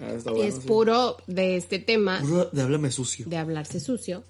[0.00, 0.66] Ah, está Y bueno, es sí.
[0.66, 2.20] puro de este tema.
[2.22, 3.26] Puro de háblame sucio.
[3.28, 4.24] de hablarse sucio.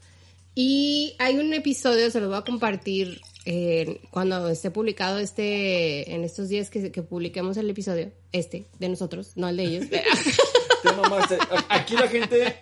[0.56, 6.24] Y hay un episodio, se los voy a compartir eh, cuando esté publicado este, en
[6.24, 9.84] estos días que, que publiquemos el episodio, este, de nosotros, no el de ellos.
[10.92, 11.38] Mamaste.
[11.68, 12.56] Aquí la gente,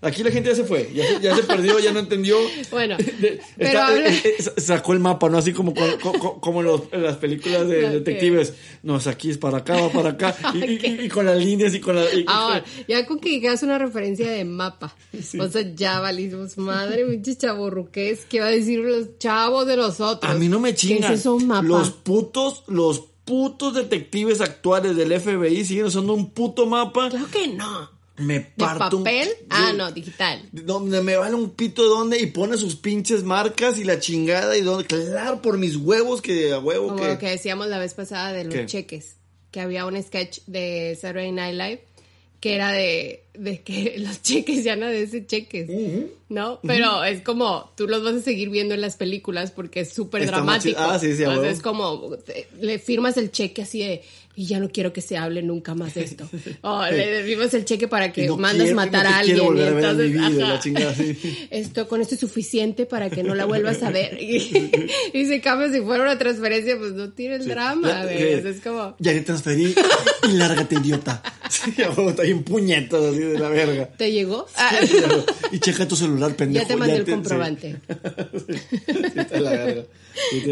[0.00, 2.36] aquí la gente ya se fue, ya se, ya se perdió, ya no entendió.
[2.70, 5.38] Bueno, pero está- habla- eh, eh, sacó el mapa, ¿no?
[5.38, 8.54] Así como, co- co- como los- las películas de detectives.
[8.82, 10.36] No, es aquí, es para acá, va para acá.
[10.54, 12.04] Y, y- y- y con las líneas y con la...
[12.12, 14.94] y- Ahora, ya con que digas una referencia de mapa.
[15.38, 20.30] O sea, ya valimos madre, pinche chaborruques, ¿qué va a decir los chavos de nosotros?
[20.30, 21.12] a mí no me ¿Qué chingan.
[21.12, 21.66] es eso, un mapa?
[21.66, 27.08] Los putos, los putos detectives actuales del FBI siguen usando un puto mapa.
[27.10, 27.90] Claro que no.
[28.16, 29.28] Me ¿De parto un- papel?
[29.48, 29.76] Ah, Sí.
[29.78, 30.46] no, digital.
[30.52, 34.58] Donde me vale un pito de dónde y pone sus pinches marcas y la chingada
[34.58, 34.84] y donde.
[34.84, 37.08] Claro, por mis huevos que a huevo Como que.
[37.08, 38.66] lo que decíamos la vez pasada de los ¿Qué?
[38.66, 39.16] cheques,
[39.50, 41.84] que había un sketch de Saturday Night Live
[42.40, 45.68] que era de, de que los cheques ya no de ese cheques,
[46.28, 46.58] ¿no?
[46.62, 50.26] Pero es como, tú los vas a seguir viendo en las películas porque es súper
[50.26, 50.80] dramático.
[50.80, 51.44] Ah, sí, sí, huevo.
[51.44, 52.16] es como,
[52.60, 54.02] le firmas el cheque así de,
[54.36, 56.28] y ya no quiero que se hable nunca más de esto.
[56.62, 59.36] O le firmas el cheque para que no mandas quiero- matar no a alguien.
[59.36, 60.54] y a entonces, vida, ajá.
[60.54, 61.18] la chingada, sí.
[61.50, 64.16] Esto, con esto es suficiente para que no la vuelvas a ver.
[64.22, 64.70] Y,
[65.12, 68.60] y se cambia si fuera una transferencia, pues no tiene el drama, Ya, eh, es
[68.60, 69.74] como, Ya te transferí
[70.28, 71.22] y lárgate, idiota.
[71.50, 73.88] Sí, a está bien puñetas así de la verga.
[73.96, 74.46] ¿te llegó?
[74.56, 74.70] Ah,
[75.50, 76.62] Y checa tu celular, pendejo.
[76.62, 77.76] ya te mandé el comprobante.
[79.16, 79.82] Está la verga.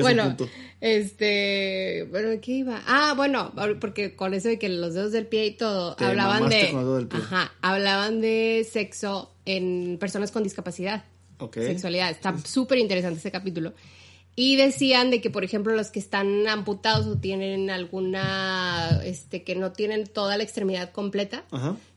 [0.00, 0.36] Bueno,
[0.80, 2.82] este, bueno, ¿qué iba?
[2.86, 6.48] Ah, bueno, porque con eso de que los dedos del pie y todo, Te hablaban
[6.48, 7.18] de, con del pie.
[7.20, 11.04] ajá, hablaban de sexo en personas con discapacidad.
[11.52, 12.10] Sexualidad.
[12.10, 13.72] Está súper interesante ese capítulo.
[14.34, 19.56] Y decían de que, por ejemplo, los que están amputados o tienen alguna, este, que
[19.56, 21.44] no tienen toda la extremidad completa,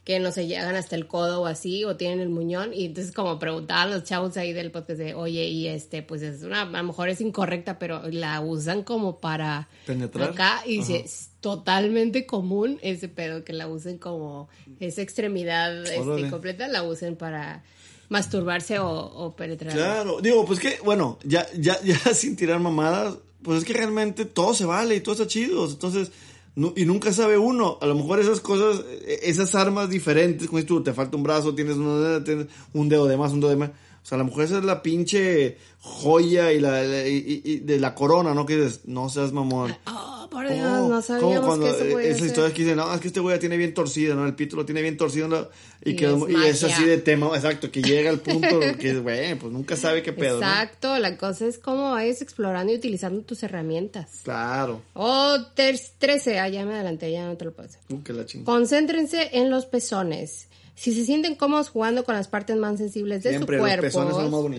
[0.03, 3.13] que no se llegan hasta el codo o así, o tienen el muñón, y entonces
[3.13, 6.65] como preguntaban los chavos ahí del podcast de, oye, y este, pues es una, a
[6.65, 9.69] lo mejor es incorrecta, pero la usan como para...
[9.85, 10.31] Penetrar.
[10.31, 14.49] Acá, y dice, es totalmente común ese pedo, que la usen como
[14.79, 17.63] esa extremidad este, completa, la usen para
[18.09, 19.73] masturbarse o, penetrar.
[19.73, 24.25] Claro, digo, pues que, bueno, ya, ya, ya sin tirar mamadas, pues es que realmente
[24.25, 25.65] todo se vale y todo está chido.
[25.69, 26.11] Entonces,
[26.55, 27.77] y nunca sabe uno.
[27.81, 31.55] A lo mejor esas cosas, e, esas armas diferentes, como tú, te falta un brazo,
[31.55, 33.69] tienes, un dedo de más, un dedo de más.
[33.69, 38.33] O sea, a lo mejor esa es la pinche joya y la, de la corona,
[38.33, 38.45] ¿no?
[38.45, 39.75] Que dices, no seas mamón.
[39.85, 43.19] Oh, por Dios, no sabíamos que eso Esa historia que dicen, no, es que este
[43.19, 44.25] güey tiene bien torcido, ¿no?
[44.25, 45.51] El pito lo tiene bien torcido,
[45.83, 46.05] Y, que,
[46.47, 48.47] es, así de tema, exacto, que llega al punto
[48.79, 52.77] que, güey, pues nunca sabe qué pedo, Exacto, la cosa es cómo vayas explorando y
[52.77, 54.21] utilizando tus herramientas.
[54.23, 54.81] Claro.
[54.93, 57.81] Oh, 13, ah, ya me adelanté, ya no te lo puedo hacer.
[57.89, 60.47] Uh, la Concéntrense en los pezones.
[60.75, 63.89] Si se sienten cómodos jugando con las partes más sensibles de su cuerpo,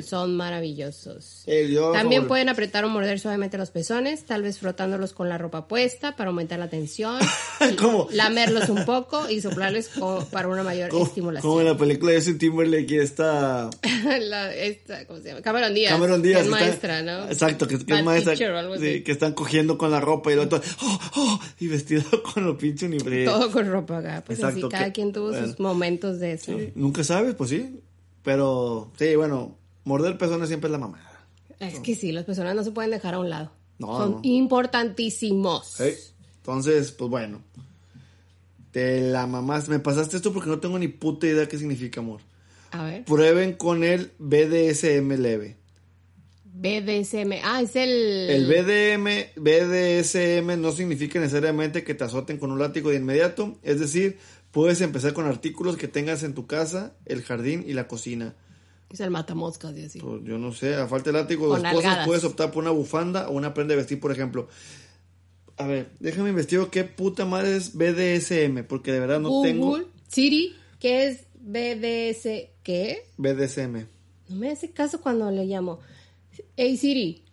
[0.02, 1.44] son, maravillosos.
[1.92, 6.14] También pueden apretar o morder suavemente los pezones, tal vez frotándolos con la ropa puesta
[6.14, 7.18] para aumentar la tensión,
[7.78, 8.08] ¿Cómo?
[8.12, 9.90] lamerlos un poco y soplarles
[10.30, 11.50] para una mayor estimulación.
[11.50, 13.70] Como en la película de Justin Timberlake está...
[14.20, 15.42] la, esta, ¿Cómo se llama?
[15.42, 15.92] Cameron Díaz.
[15.92, 16.40] Cameron Díaz.
[16.40, 17.24] Que es maestra, ¿no?
[17.24, 18.36] Exacto, que, es maestra.
[18.36, 22.44] Sí, que están cogiendo con la ropa y lo otro, oh, oh, y vestido con
[22.44, 23.24] lo pinche unibre.
[23.24, 24.22] Todo con ropa acá.
[24.24, 26.53] Pues así cada quien tuvo sus momentos de eso.
[26.74, 27.80] nunca sabes, pues sí.
[28.22, 31.26] Pero sí, bueno, morder personas siempre es la mamada.
[31.59, 33.53] Es que sí, las personas no se pueden dejar a un lado.
[33.78, 35.80] Son importantísimos.
[36.38, 37.42] Entonces, pues bueno.
[38.70, 39.68] Te la mamás.
[39.68, 42.20] Me pasaste esto porque no tengo ni puta idea qué significa amor.
[42.70, 43.05] A ver.
[43.05, 45.57] Prueben con el BDSM leve.
[46.55, 47.32] BDSM.
[47.44, 48.30] Ah, es el.
[48.30, 53.59] El BDM, BDSM no significa necesariamente que te azoten con un látigo de inmediato.
[53.62, 54.18] Es decir,
[54.53, 58.34] Puedes empezar con artículos que tengas en tu casa, el jardín y la cocina.
[58.90, 59.98] Es el matamoscas y así.
[59.98, 63.30] Pues, yo no sé, a falta de látigo de cosas puedes optar por una bufanda
[63.30, 64.48] o una prenda de vestir, por ejemplo.
[65.57, 69.80] A ver, déjame investigar qué puta madre es BDSM, porque de verdad no tengo.
[70.09, 72.50] Siri, ¿qué es BDS?
[72.62, 73.07] ¿Qué?
[73.16, 73.86] BDSM.
[74.28, 75.80] No me hace caso cuando le llamo.
[76.59, 77.24] Hey Siri.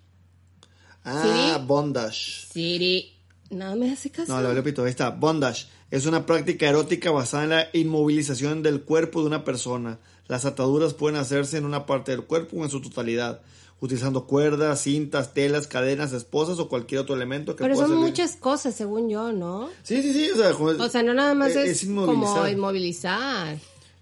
[1.04, 2.48] Ah, bondage.
[2.50, 3.12] Siri.
[3.50, 4.34] No me hace caso.
[4.34, 8.82] No, lo repito, ahí está, bondage es una práctica erótica basada en la inmovilización del
[8.82, 10.00] cuerpo de una persona.
[10.28, 13.42] Las ataduras pueden hacerse en una parte del cuerpo o en su totalidad,
[13.80, 18.76] utilizando cuerdas, cintas, telas, cadenas, esposas o cualquier otro elemento que Pero son muchas cosas,
[18.76, 19.70] según yo, ¿no?
[19.82, 20.30] Sí, sí, sí.
[20.32, 23.58] O sea, no nada más es, como inmovilizar.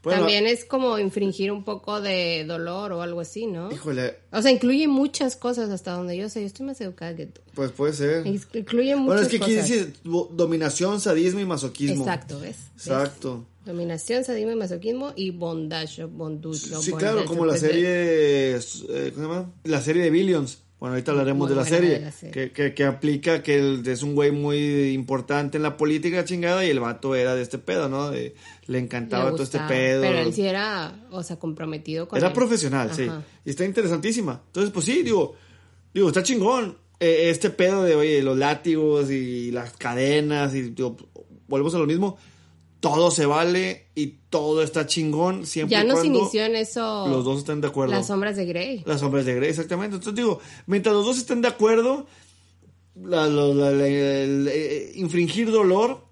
[0.10, 3.72] También es como infringir un poco de dolor o algo así, ¿no?
[3.72, 4.16] Híjole.
[4.32, 6.42] O sea, incluye muchas cosas hasta donde yo sé.
[6.42, 7.42] Yo estoy más educada que tú.
[7.54, 8.26] Pues puede ser.
[8.26, 9.06] Incluye muchas cosas.
[9.06, 9.94] Bueno, es que quiere decir
[10.32, 12.04] dominación, sadismo y masoquismo.
[12.04, 12.58] Exacto, ¿ves?
[12.76, 13.46] Exacto.
[13.66, 16.58] Dominación, sadismo y masoquismo y bondage, bondage.
[16.82, 18.60] Sí, claro, como la serie, eh,
[19.14, 19.54] ¿cómo se llama?
[19.64, 20.60] La serie de Billions.
[20.80, 24.92] Bueno, ahorita hablaremos de la, serie, Que, que, que, aplica que es un güey muy
[24.92, 28.12] importante en la política chingada y el vato era de este pedo, ¿no?
[28.12, 28.36] De,
[28.68, 30.04] le encantaba todo este pedo.
[30.04, 33.08] Pero él sí era, o sea, comprometido con Era profesional, sí.
[33.44, 34.40] Y está interesantísima.
[34.46, 35.36] Entonces, pues sí, digo,
[35.94, 36.78] digo, está chingón.
[37.00, 40.96] Eh, este pedo de, oye, los látigos y las cadenas y, digo,
[41.48, 42.18] volvemos a lo mismo
[42.80, 44.08] todo se vale y
[44.38, 47.94] todo está chingón siempre ya nos inició en eso los dos estén de acuerdo.
[47.94, 48.84] las sombras de Grey.
[48.86, 49.96] Las sombras de Grey exactamente.
[49.96, 52.06] Entonces digo mientras los dos estén de acuerdo
[52.96, 56.06] eh, infringir dolor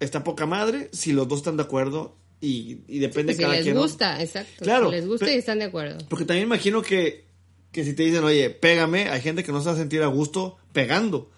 [0.00, 3.64] está poca madre si los dos están de acuerdo y, y depende de cada si
[3.64, 4.64] les gusta exacto.
[4.64, 5.98] Claro si les gusta y están de acuerdo.
[6.08, 7.26] porque también imagino que
[7.72, 10.06] que si te dicen oye pégame hay gente que no se va a sentir a
[10.06, 11.30] gusto pegando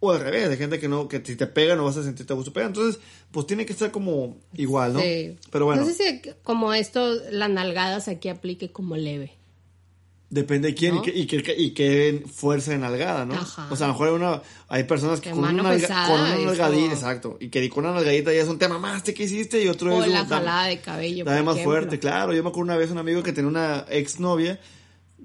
[0.00, 2.32] o al revés, de gente que no, que si te pega no vas a sentirte
[2.32, 2.66] a gusto pega.
[2.66, 5.00] Entonces, pues tiene que estar como igual, ¿no?
[5.00, 5.36] Sí.
[5.52, 5.82] Pero bueno.
[5.82, 9.34] No sé si como esto, las nalgadas aquí aplique como leve.
[10.30, 13.34] Depende de quién y, qué, y, qué, fuerza de nalgada, ¿no?
[13.34, 13.66] Ajá.
[13.68, 16.36] O sea, a lo mejor hay, una, hay personas que con una, nalga, con una,
[16.36, 19.60] nalgadita, exacto, y que con una nalgadita ya es un tema más, ¿qué hiciste?
[19.60, 21.24] Y otro o es la jalada de cabello.
[21.24, 22.32] Está más fuerte, claro.
[22.32, 24.60] Yo me acuerdo una vez un amigo que tenía una exnovia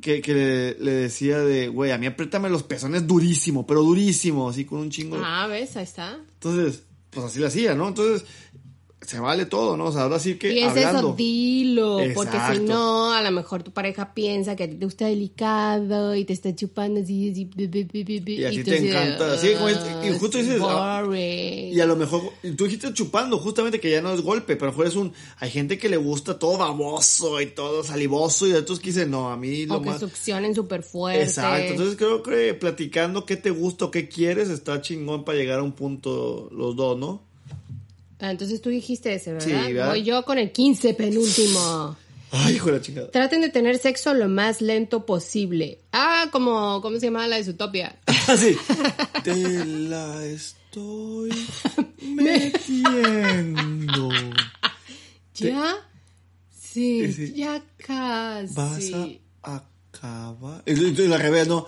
[0.02, 4.66] que, que le, decía de, güey, a mí apriétame los pezones durísimo, pero durísimo, así
[4.66, 5.18] con un chingo.
[5.24, 6.20] Ah, ves, ahí está.
[6.34, 7.88] Entonces, pues así le hacía, ¿no?
[7.88, 8.28] Entonces,
[9.06, 9.86] se vale todo, ¿no?
[9.86, 11.00] O sea, ahora sí que Y es hablando.
[11.00, 14.86] eso, dilo, porque si no, a lo mejor tu pareja piensa que a ti te
[14.86, 19.54] gusta delicado y te está chupando así, así, Y a ti te así encanta, sí,
[19.54, 21.74] como es- y "Ah, justo es dices, ah, boring".
[21.74, 22.22] Y a lo mejor,
[22.58, 25.90] tú dijiste chupando, justamente que ya no es golpe, pero es un, hay gente que
[25.90, 29.78] le gusta todo baboso y todo salivoso y otros que dicen, no, a mí lo
[29.78, 31.24] o que succionen súper fuerte.
[31.24, 35.60] Exacto, entonces creo que platicando qué te gusta o qué quieres está chingón para llegar
[35.60, 37.24] a un punto los dos, ¿no?
[38.20, 39.46] Ah, entonces tú dijiste ese, ¿verdad?
[39.46, 39.90] Sí, ¿verdad?
[39.90, 41.98] Voy yo con el 15 penúltimo.
[42.32, 43.12] Ay, hijo de la chingada.
[43.12, 45.80] Traten de tener sexo lo más lento posible.
[45.94, 47.96] Ah, como, ¿cómo se llama la de Zootopia?
[48.28, 48.58] Así.
[49.24, 49.36] Te
[49.66, 51.30] la estoy
[52.02, 54.10] metiendo.
[55.36, 55.76] ¿Ya?
[56.58, 57.34] Sí, Sí.
[57.36, 58.54] ya casi.
[58.54, 58.92] Vas
[59.44, 59.64] a
[59.94, 60.64] acabar.
[60.66, 60.74] Y
[61.08, 61.68] la revés, ¿no?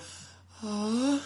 [0.62, 1.18] Ah,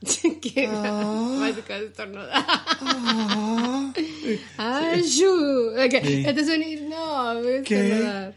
[0.40, 0.66] ¿Qué?
[0.68, 1.36] Ah.
[1.40, 2.30] Vas a estornudar.
[2.32, 3.92] ah.
[4.58, 5.70] Ah, shu.
[5.72, 6.24] Ok, Sí.
[6.26, 6.66] Este suena...
[6.88, 7.80] No, voy ¿Qué?
[7.86, 8.34] estornudar.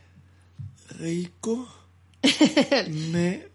[1.00, 1.68] Rico.
[3.12, 3.48] Me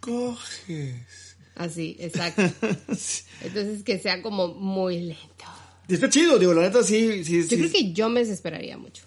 [0.00, 1.36] coges.
[1.56, 2.42] Así, exacto.
[3.42, 5.24] Entonces que sea como muy lento.
[5.88, 7.56] Y está chido, digo, la neta sí, sí, Yo sí.
[7.58, 9.02] creo que yo me desesperaría mucho.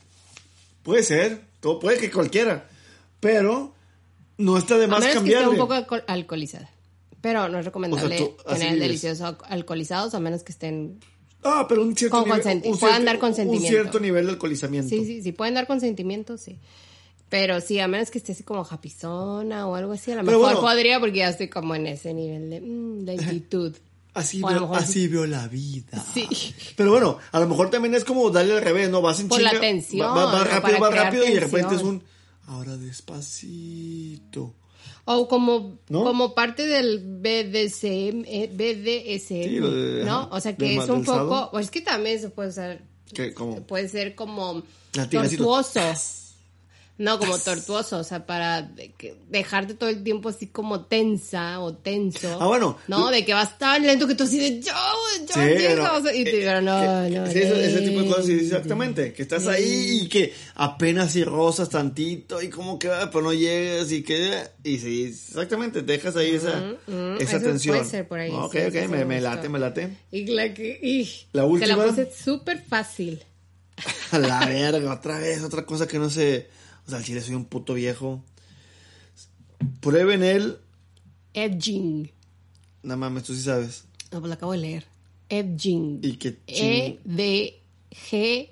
[0.83, 2.69] Puede ser, todo puede que cualquiera.
[3.21, 3.73] Pero
[4.37, 5.45] no está de más que cambiarle.
[5.47, 6.69] esté un poco alco- alcoholizada.
[7.23, 10.99] Pero no es recomendable O sea, tú así tener deliciosos alcoholizados a menos que estén...
[11.41, 12.41] Ah, pero un cierto Con nivel.
[12.43, 13.65] consenti- un puedan cierto- dar consentimiento.
[13.67, 14.89] Un cierto nivel de alcoholizamiento.
[14.89, 16.59] Sí, sí, sí, pueden dar consentimiento, sí.
[17.29, 20.37] Pero sí, a menos que esté así como japizona o algo así, a lo Pero
[20.39, 20.67] mejor bueno.
[20.67, 23.73] podría porque ya estoy como en ese nivel de mm.
[24.13, 26.05] Así, veo, así veo la vida.
[26.13, 26.27] Sí.
[26.75, 29.01] Pero bueno, a lo mejor también es como darle al revés, ¿no?
[29.01, 29.53] Vas en Por chinga.
[29.53, 30.43] la tensión, Va, va- va ¿no?
[30.45, 32.03] rápido, va rápido y de repente es un.
[32.45, 34.53] Ahora despacito.
[35.05, 36.03] O como, ¿No?
[36.05, 40.29] como parte del BDSM, eh, BDSM Sí, de- ¿no?
[40.31, 42.81] O sea, que es un poco, pues es que también se puede usar,
[43.13, 43.33] ¿Qué?
[43.33, 43.61] ¿Cómo?
[43.63, 45.79] puede ser como tortuoso.
[46.95, 48.69] No, como tortuoso, o sea, para
[49.27, 52.37] dejarte todo el tiempo así como tensa o tenso.
[52.39, 52.77] Ah, bueno.
[52.87, 54.71] No, de que vas tan lento que tú así de yo,
[55.27, 57.81] yo, Sí, llega", no, o sea, y te eh, digo, no, no, sí, ese, ese
[57.81, 58.55] tipo de cosas, sí, lento".
[58.55, 59.11] exactamente.
[59.13, 63.91] Que estás ahí y que apenas si rozas tantito y como que, pero no llegas
[63.91, 64.43] y que.
[64.63, 67.75] Y sí, exactamente, dejas ahí esa, ujú, esa eso tensión.
[67.77, 69.29] puede ser por ahí, Ok, sí, ok, eso me, me me gustó.
[69.35, 69.97] late, me late.
[70.11, 71.75] Y la que, y, La Se última.
[71.75, 73.23] la puse súper fácil.
[74.11, 76.47] A la verga, otra vez, otra cosa que no sé.
[76.85, 78.23] O sea, al chile soy un puto viejo.
[79.79, 80.57] Prueben el.
[81.33, 82.11] Edging.
[82.83, 83.85] No mames, tú sí sabes.
[84.11, 84.85] No, pues lo acabo de leer.
[85.29, 85.99] Edging.
[86.03, 88.51] Y que E E-D-G-I-N-G.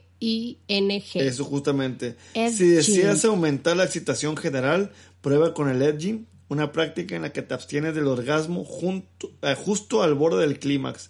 [1.27, 2.15] Eso justamente.
[2.34, 2.57] Edging.
[2.57, 7.41] Si deseas aumentar la excitación general, prueba con el edging, una práctica en la que
[7.41, 11.09] te abstienes del orgasmo junto, eh, justo al borde del clímax.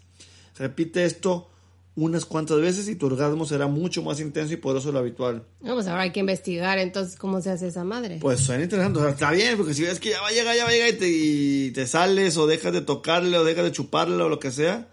[0.57, 1.50] Repite esto
[1.95, 5.43] unas cuantas veces y tu orgasmo será mucho más intenso y poderoso de lo habitual.
[5.59, 8.17] No, pues ahora hay que investigar entonces cómo se hace esa madre.
[8.21, 10.55] Pues suena interesante, o sea, está bien, porque si ves que ya va a llegar,
[10.55, 13.65] ya va a llegar y te, y te sales o dejas de tocarle o dejas
[13.65, 14.87] de chuparle o lo que sea.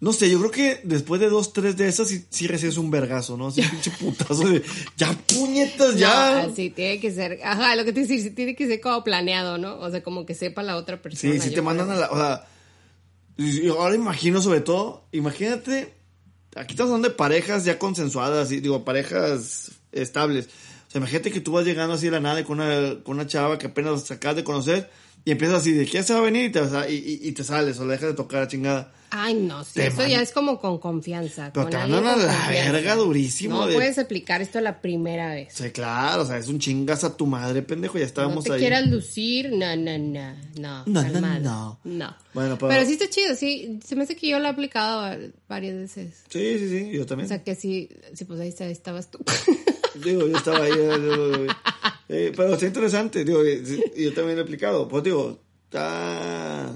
[0.00, 2.90] No sé, yo creo que después de dos, tres de esas sí, sí recibes un
[2.90, 3.48] vergazo, ¿no?
[3.48, 4.62] Así pinche putazo de,
[4.96, 6.46] ya puñetas, ya.
[6.46, 9.02] No, sí, tiene que ser, ajá, lo que te decir, sí tiene que ser como
[9.02, 9.78] planeado, ¿no?
[9.78, 11.40] O sea, como que sepa la otra persona.
[11.40, 12.10] Sí, yo te mandan a la.
[12.10, 12.46] O sea,
[13.38, 15.94] y ahora imagino sobre todo, imagínate,
[16.56, 20.48] aquí estamos hablando de parejas ya consensuadas, y digo, parejas estables.
[20.88, 23.26] O sea, imagínate que tú vas llegando así de la nada con una, con una
[23.26, 24.90] chava que apenas acabas de conocer
[25.28, 27.44] y empiezas así de ya se va a venir y te, y, y- y te
[27.44, 28.92] sales o la dejas de tocar a chingada.
[29.10, 31.50] Ay, no, sí, Te eso man- ya es como con confianza.
[31.52, 33.56] Pero con te a la verga durísimo.
[33.60, 35.48] No de- puedes aplicar esto la primera vez.
[35.54, 38.52] Sí, claro, o sea, es un chingas a tu madre, pendejo, ya No estábamos te
[38.52, 38.60] ahí.
[38.60, 40.84] quieras lucir, no, no, no, no.
[40.86, 41.80] No, no, no.
[41.84, 42.16] No.
[42.34, 42.86] Bueno, pero- pero...
[42.86, 43.80] sí está chido, sí.
[43.86, 45.16] Se me hace que yo lo he aplicado va-
[45.48, 46.14] varias veces.
[46.28, 47.28] Sí, sí, sí, yo O también.
[47.28, 49.18] sea que sí, sí pues ahí está- estabas tú.
[50.04, 50.72] Digo, yo estaba ahí.
[52.08, 53.62] Eh, pero está interesante, digo, eh,
[53.96, 54.88] y yo también lo he explicado.
[54.88, 56.72] Pues digo, está.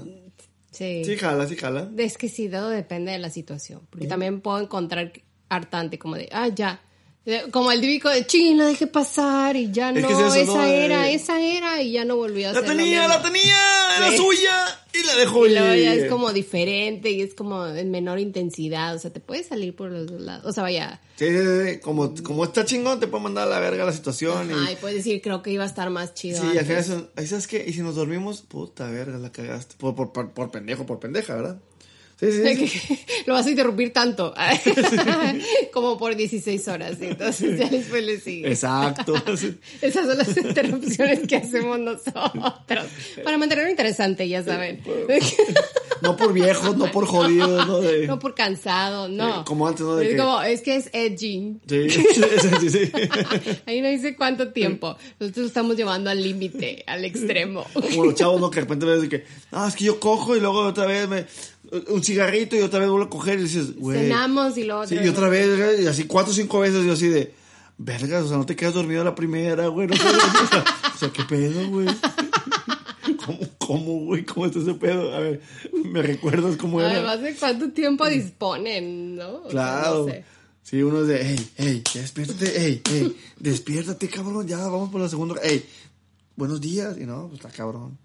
[0.71, 1.03] sí.
[1.05, 1.89] Sí, jala, sí, jala.
[1.97, 3.81] Es que sí, todo depende de la situación.
[3.89, 5.11] Porque también puedo encontrar
[5.49, 6.81] hartante, como de, ah, ya.
[7.25, 10.53] De- Como el típico de, ching, la dejé pasar y ya Es no, eso, esa
[10.55, 10.63] ¿no?
[10.65, 13.07] era, Eh, esa era y ya no volví a La hacer lo tenía, mismo.
[13.15, 14.17] la tenía, era Sí.
[14.17, 18.19] suya y la dejó Y luego ya es como diferente y es como en menor
[18.19, 20.45] intensidad, o sea, te puedes salir por los dos lados.
[20.45, 21.37] O sea, vaya, Sí, sí,
[21.73, 24.49] sí, Como, como está chingón, te puede mandar a la verga la situación.
[24.49, 26.41] y- ay, puedes decir, creo que iba a estar más chido.
[26.41, 26.85] Sí, al antes.
[26.85, 29.75] final, sabes qué, y si nos dormimos, puta verga, la cagaste.
[29.77, 31.59] Por, por, por, por pendejo, por pendeja, ¿verdad?
[32.19, 32.99] Sí, sí, sí.
[33.25, 34.33] Lo vas a interrumpir tanto,
[35.73, 38.49] como por 16 horas, entonces ya después le sigue.
[38.49, 39.15] Exacto.
[39.81, 42.85] Esas son las interrupciones que hacemos nosotros.
[43.23, 44.81] Para mantenerlo interesante, ya saben.
[46.01, 48.07] no por viejos, no por jodidos, no de...
[48.07, 49.43] No por cansado, no.
[49.45, 49.99] como antes, ¿no?
[49.99, 51.61] es como, es que es edging.
[51.67, 52.91] Sí, sí, sí.
[53.65, 54.97] Ahí no dice cuánto tiempo.
[55.19, 57.65] Nosotros lo estamos llevando al límite, al extremo.
[57.73, 58.49] Como los chavos, ¿no?
[58.49, 61.25] Que de repente ves que, ah, es que yo cojo y luego otra vez me
[61.89, 63.99] un cigarrito y otra vez vuelvo a coger y dices, güey.
[63.99, 67.07] Cenamos y luego Sí, y otra vez, y así cuatro o cinco veces yo así
[67.07, 67.33] de,
[67.77, 69.87] vergas, o sea, no te quedas dormido la primera, güey.
[69.87, 69.95] No
[70.95, 71.87] o sea, ¿qué pedo, güey?
[73.25, 74.25] ¿Cómo, cómo, güey?
[74.25, 75.13] ¿Cómo está ese pedo?
[75.13, 75.41] A ver,
[75.85, 76.91] ¿me recuerdas cómo era?
[76.91, 79.43] Además de cuánto tiempo disponen, ¿no?
[79.43, 80.07] claro.
[80.61, 85.09] Sí, uno es de, hey, hey, despiértate, hey, hey, despiértate, cabrón, ya, vamos por la
[85.09, 85.65] segunda, hey,
[86.37, 87.97] buenos días, y no, pues está cabrón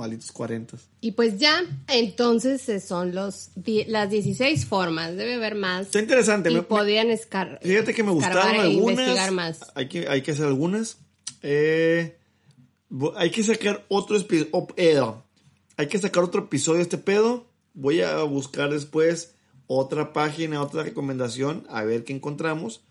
[0.00, 0.76] malitos 40.
[1.00, 3.50] Y pues ya, entonces eh, son los
[3.86, 5.86] las 16 formas, debe haber más.
[5.86, 6.50] Está interesante.
[6.50, 8.98] Y me, podían escar Fíjate que me gustaron e algunas.
[8.98, 9.60] Investigar más.
[9.74, 10.98] Hay que, hay que hacer algunas.
[11.42, 12.18] Eh,
[13.16, 15.24] hay que sacar otro episodio.
[15.76, 17.46] hay que sacar otro episodio de este pedo.
[17.74, 19.34] Voy a buscar después
[19.66, 22.82] otra página, otra recomendación, a ver qué encontramos.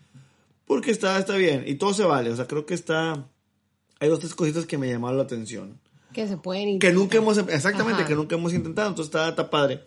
[0.64, 1.64] Porque está, está bien.
[1.66, 2.30] Y todo se vale.
[2.30, 3.28] O sea, creo que está.
[3.98, 5.78] Hay dos, tres cositas que me llamaron la atención.
[6.12, 8.88] Que se pueden Que nunca hemos, exactamente, que nunca hemos intentado.
[8.88, 9.80] Entonces está, padre.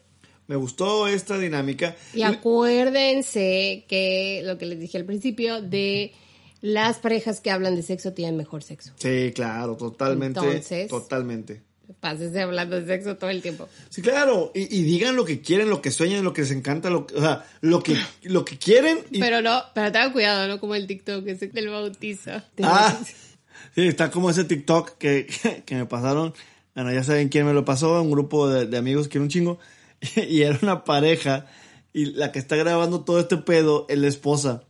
[0.48, 1.96] Me gustó esta dinámica.
[2.14, 6.14] Y acuérdense que lo que les dije al principio de
[6.62, 8.94] las parejas que hablan de sexo tienen mejor sexo.
[8.98, 10.40] Sí, claro, totalmente.
[10.40, 11.62] Entonces, totalmente.
[12.00, 13.68] Pásense hablando de sexo todo el tiempo.
[13.90, 14.52] Sí, claro.
[14.56, 17.46] Y, digan lo que quieren, lo que sueñan, lo que les encanta, lo, o sea,
[17.62, 19.00] lo que, lo que quieren.
[19.12, 20.60] Pero no, pero tengan cuidado, ¿no?
[20.60, 22.32] Como el TikTok ese del bautizo.
[22.62, 22.98] Ah,
[23.76, 25.28] Sí, está como ese TikTok que,
[25.66, 26.34] que, me pasaron.
[26.76, 29.60] Bueno, ya saben quién me lo pasó, un grupo de, amigos que era un chingo.
[30.30, 31.46] Y, era una pareja.
[31.94, 34.64] Y la que está grabando todo este pedo es la esposa.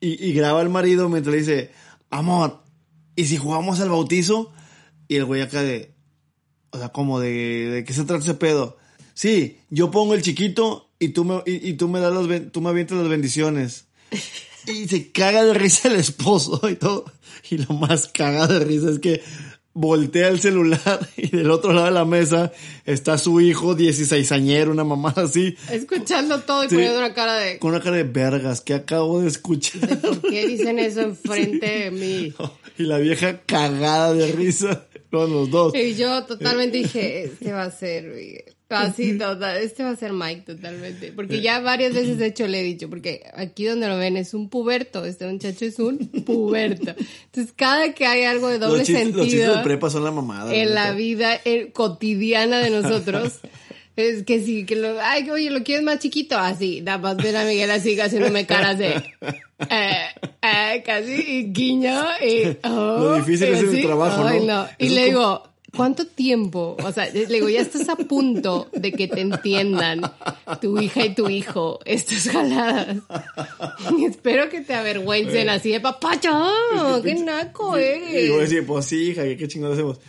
[0.00, 1.70] Y, graba al marido mientras le dice,
[2.10, 2.62] amor,
[3.16, 4.52] ¿y si jugamos al bautizo?
[5.08, 5.94] Y el güey acá de,
[6.70, 7.30] o sea, como de,
[7.70, 8.76] de qué se trata ese pedo.
[9.14, 12.70] Sí, yo pongo el chiquito y tú me, y, tú me das las, tú me
[12.70, 13.86] avientas las bendiciones.
[14.66, 17.04] Y se caga de risa el esposo y todo.
[17.50, 19.22] Y lo más caga de risa es que
[19.74, 22.52] voltea el celular y del otro lado de la mesa
[22.86, 25.56] está su hijo 16 añero, una mamá así.
[25.70, 27.58] Escuchando todo y poniendo una cara de...
[27.58, 30.00] Con una cara de vergas que acabo de escuchar.
[30.00, 32.32] ¿Por qué dicen eso enfrente de mí?
[32.78, 35.74] Y la vieja cagada de risa con los dos.
[35.74, 39.58] Y yo totalmente dije, este va a ser Así, total.
[39.58, 41.12] Este va a ser Mike totalmente.
[41.12, 44.34] Porque ya varias veces, de hecho, le he dicho, porque aquí donde lo ven es
[44.34, 45.04] un puberto.
[45.04, 46.94] Este muchacho es un puberto.
[47.26, 49.18] Entonces, cada que hay algo de doble sentido.
[49.18, 50.54] Los chistes de prepa son la mamada.
[50.54, 53.40] En la vida eh, cotidiana de nosotros.
[53.96, 56.36] Es que sí, que lo, ay, oye, ¿lo quieres más chiquito?
[56.36, 58.88] Así, nada más ver a Miguel así haciéndome caras de,
[59.70, 60.06] eh,
[60.42, 64.40] eh, casi, guiño, y, oh, Lo difícil es el trabajo, ¿no?
[64.40, 64.66] no.
[64.78, 65.44] Y le digo,
[65.76, 66.76] ¿Cuánto tiempo?
[66.82, 70.00] O sea, le digo, ya estás a punto de que te entiendan
[70.60, 72.98] tu hija y tu hijo estas jaladas.
[73.98, 76.30] Y espero que te avergüencen así de papacho.
[77.02, 78.26] ¡Qué naco eres!
[78.26, 80.00] Y voy a decir, pues sí, hija, ¿qué chingados hacemos?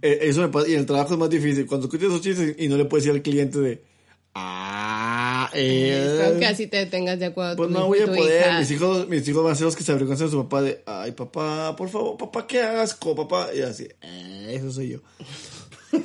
[0.00, 1.66] Eh, eso me pasa, y el trabajo es más difícil.
[1.66, 3.82] Cuando escuchas esos chistes y no le puedes decir al cliente de,
[4.34, 4.77] ah,
[5.58, 6.12] eh.
[6.12, 7.56] Espero que así te tengas de acuerdo.
[7.56, 8.58] Pues no voy a poder.
[8.58, 10.82] Mis hijos, mis hijos van a ser los que se avergüenzan de su papá de,
[10.86, 13.48] ay, papá, por favor, papá, qué asco, papá.
[13.54, 15.00] Y así, eh, eso soy yo.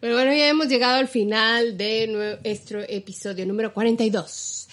[0.00, 4.68] Pero bueno, ya hemos llegado al final de nuestro episodio número 42.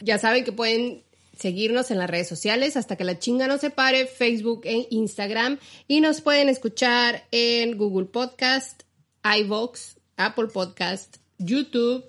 [0.00, 1.04] Ya saben que pueden
[1.38, 5.58] seguirnos en las redes sociales hasta que la chinga no se pare, Facebook e Instagram.
[5.86, 8.82] Y nos pueden escuchar en Google Podcast,
[9.22, 12.04] iVoox, Apple Podcast, YouTube.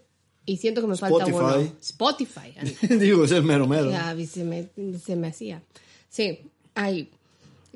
[0.46, 1.56] Y siento que me falta uno.
[1.82, 2.54] Spotify.
[2.88, 3.90] Digo, es el mero mero.
[3.90, 4.70] Ya, se me,
[5.04, 5.64] se me hacía.
[6.10, 6.40] Sí,
[6.76, 7.10] ahí.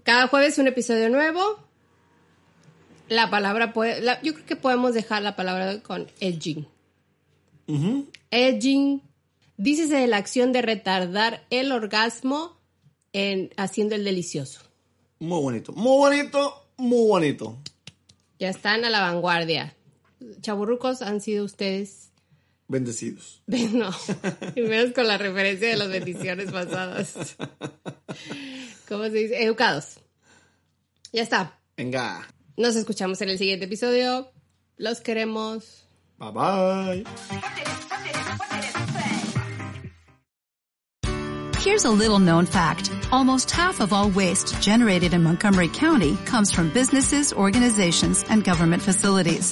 [0.03, 1.41] Cada jueves un episodio nuevo.
[3.07, 4.01] La palabra puede.
[4.23, 6.67] yo creo que podemos dejar la palabra con edging.
[8.31, 9.01] Edging
[9.59, 12.57] Dícese de la acción de retardar el orgasmo
[13.11, 14.61] en haciendo el delicioso.
[15.19, 17.57] Muy bonito, muy bonito, muy bonito.
[18.39, 19.75] Ya están a la vanguardia.
[20.39, 22.08] Chaburrucos han sido ustedes
[22.69, 23.41] bendecidos.
[23.47, 23.91] No,
[24.55, 27.35] y menos con la referencia de las bendiciones pasadas.
[28.87, 29.43] ¿Cómo se dice?
[29.43, 29.97] Educados.
[31.11, 31.59] Ya está.
[31.75, 32.25] Venga.
[32.55, 34.31] Nos escuchamos en el siguiente episodio.
[34.77, 35.85] Los queremos.
[36.17, 37.03] Bye bye.
[41.59, 42.91] Here's a little known fact.
[43.11, 48.81] Almost half of all waste generated in Montgomery County comes from businesses, organizations, and government
[48.81, 49.51] facilities.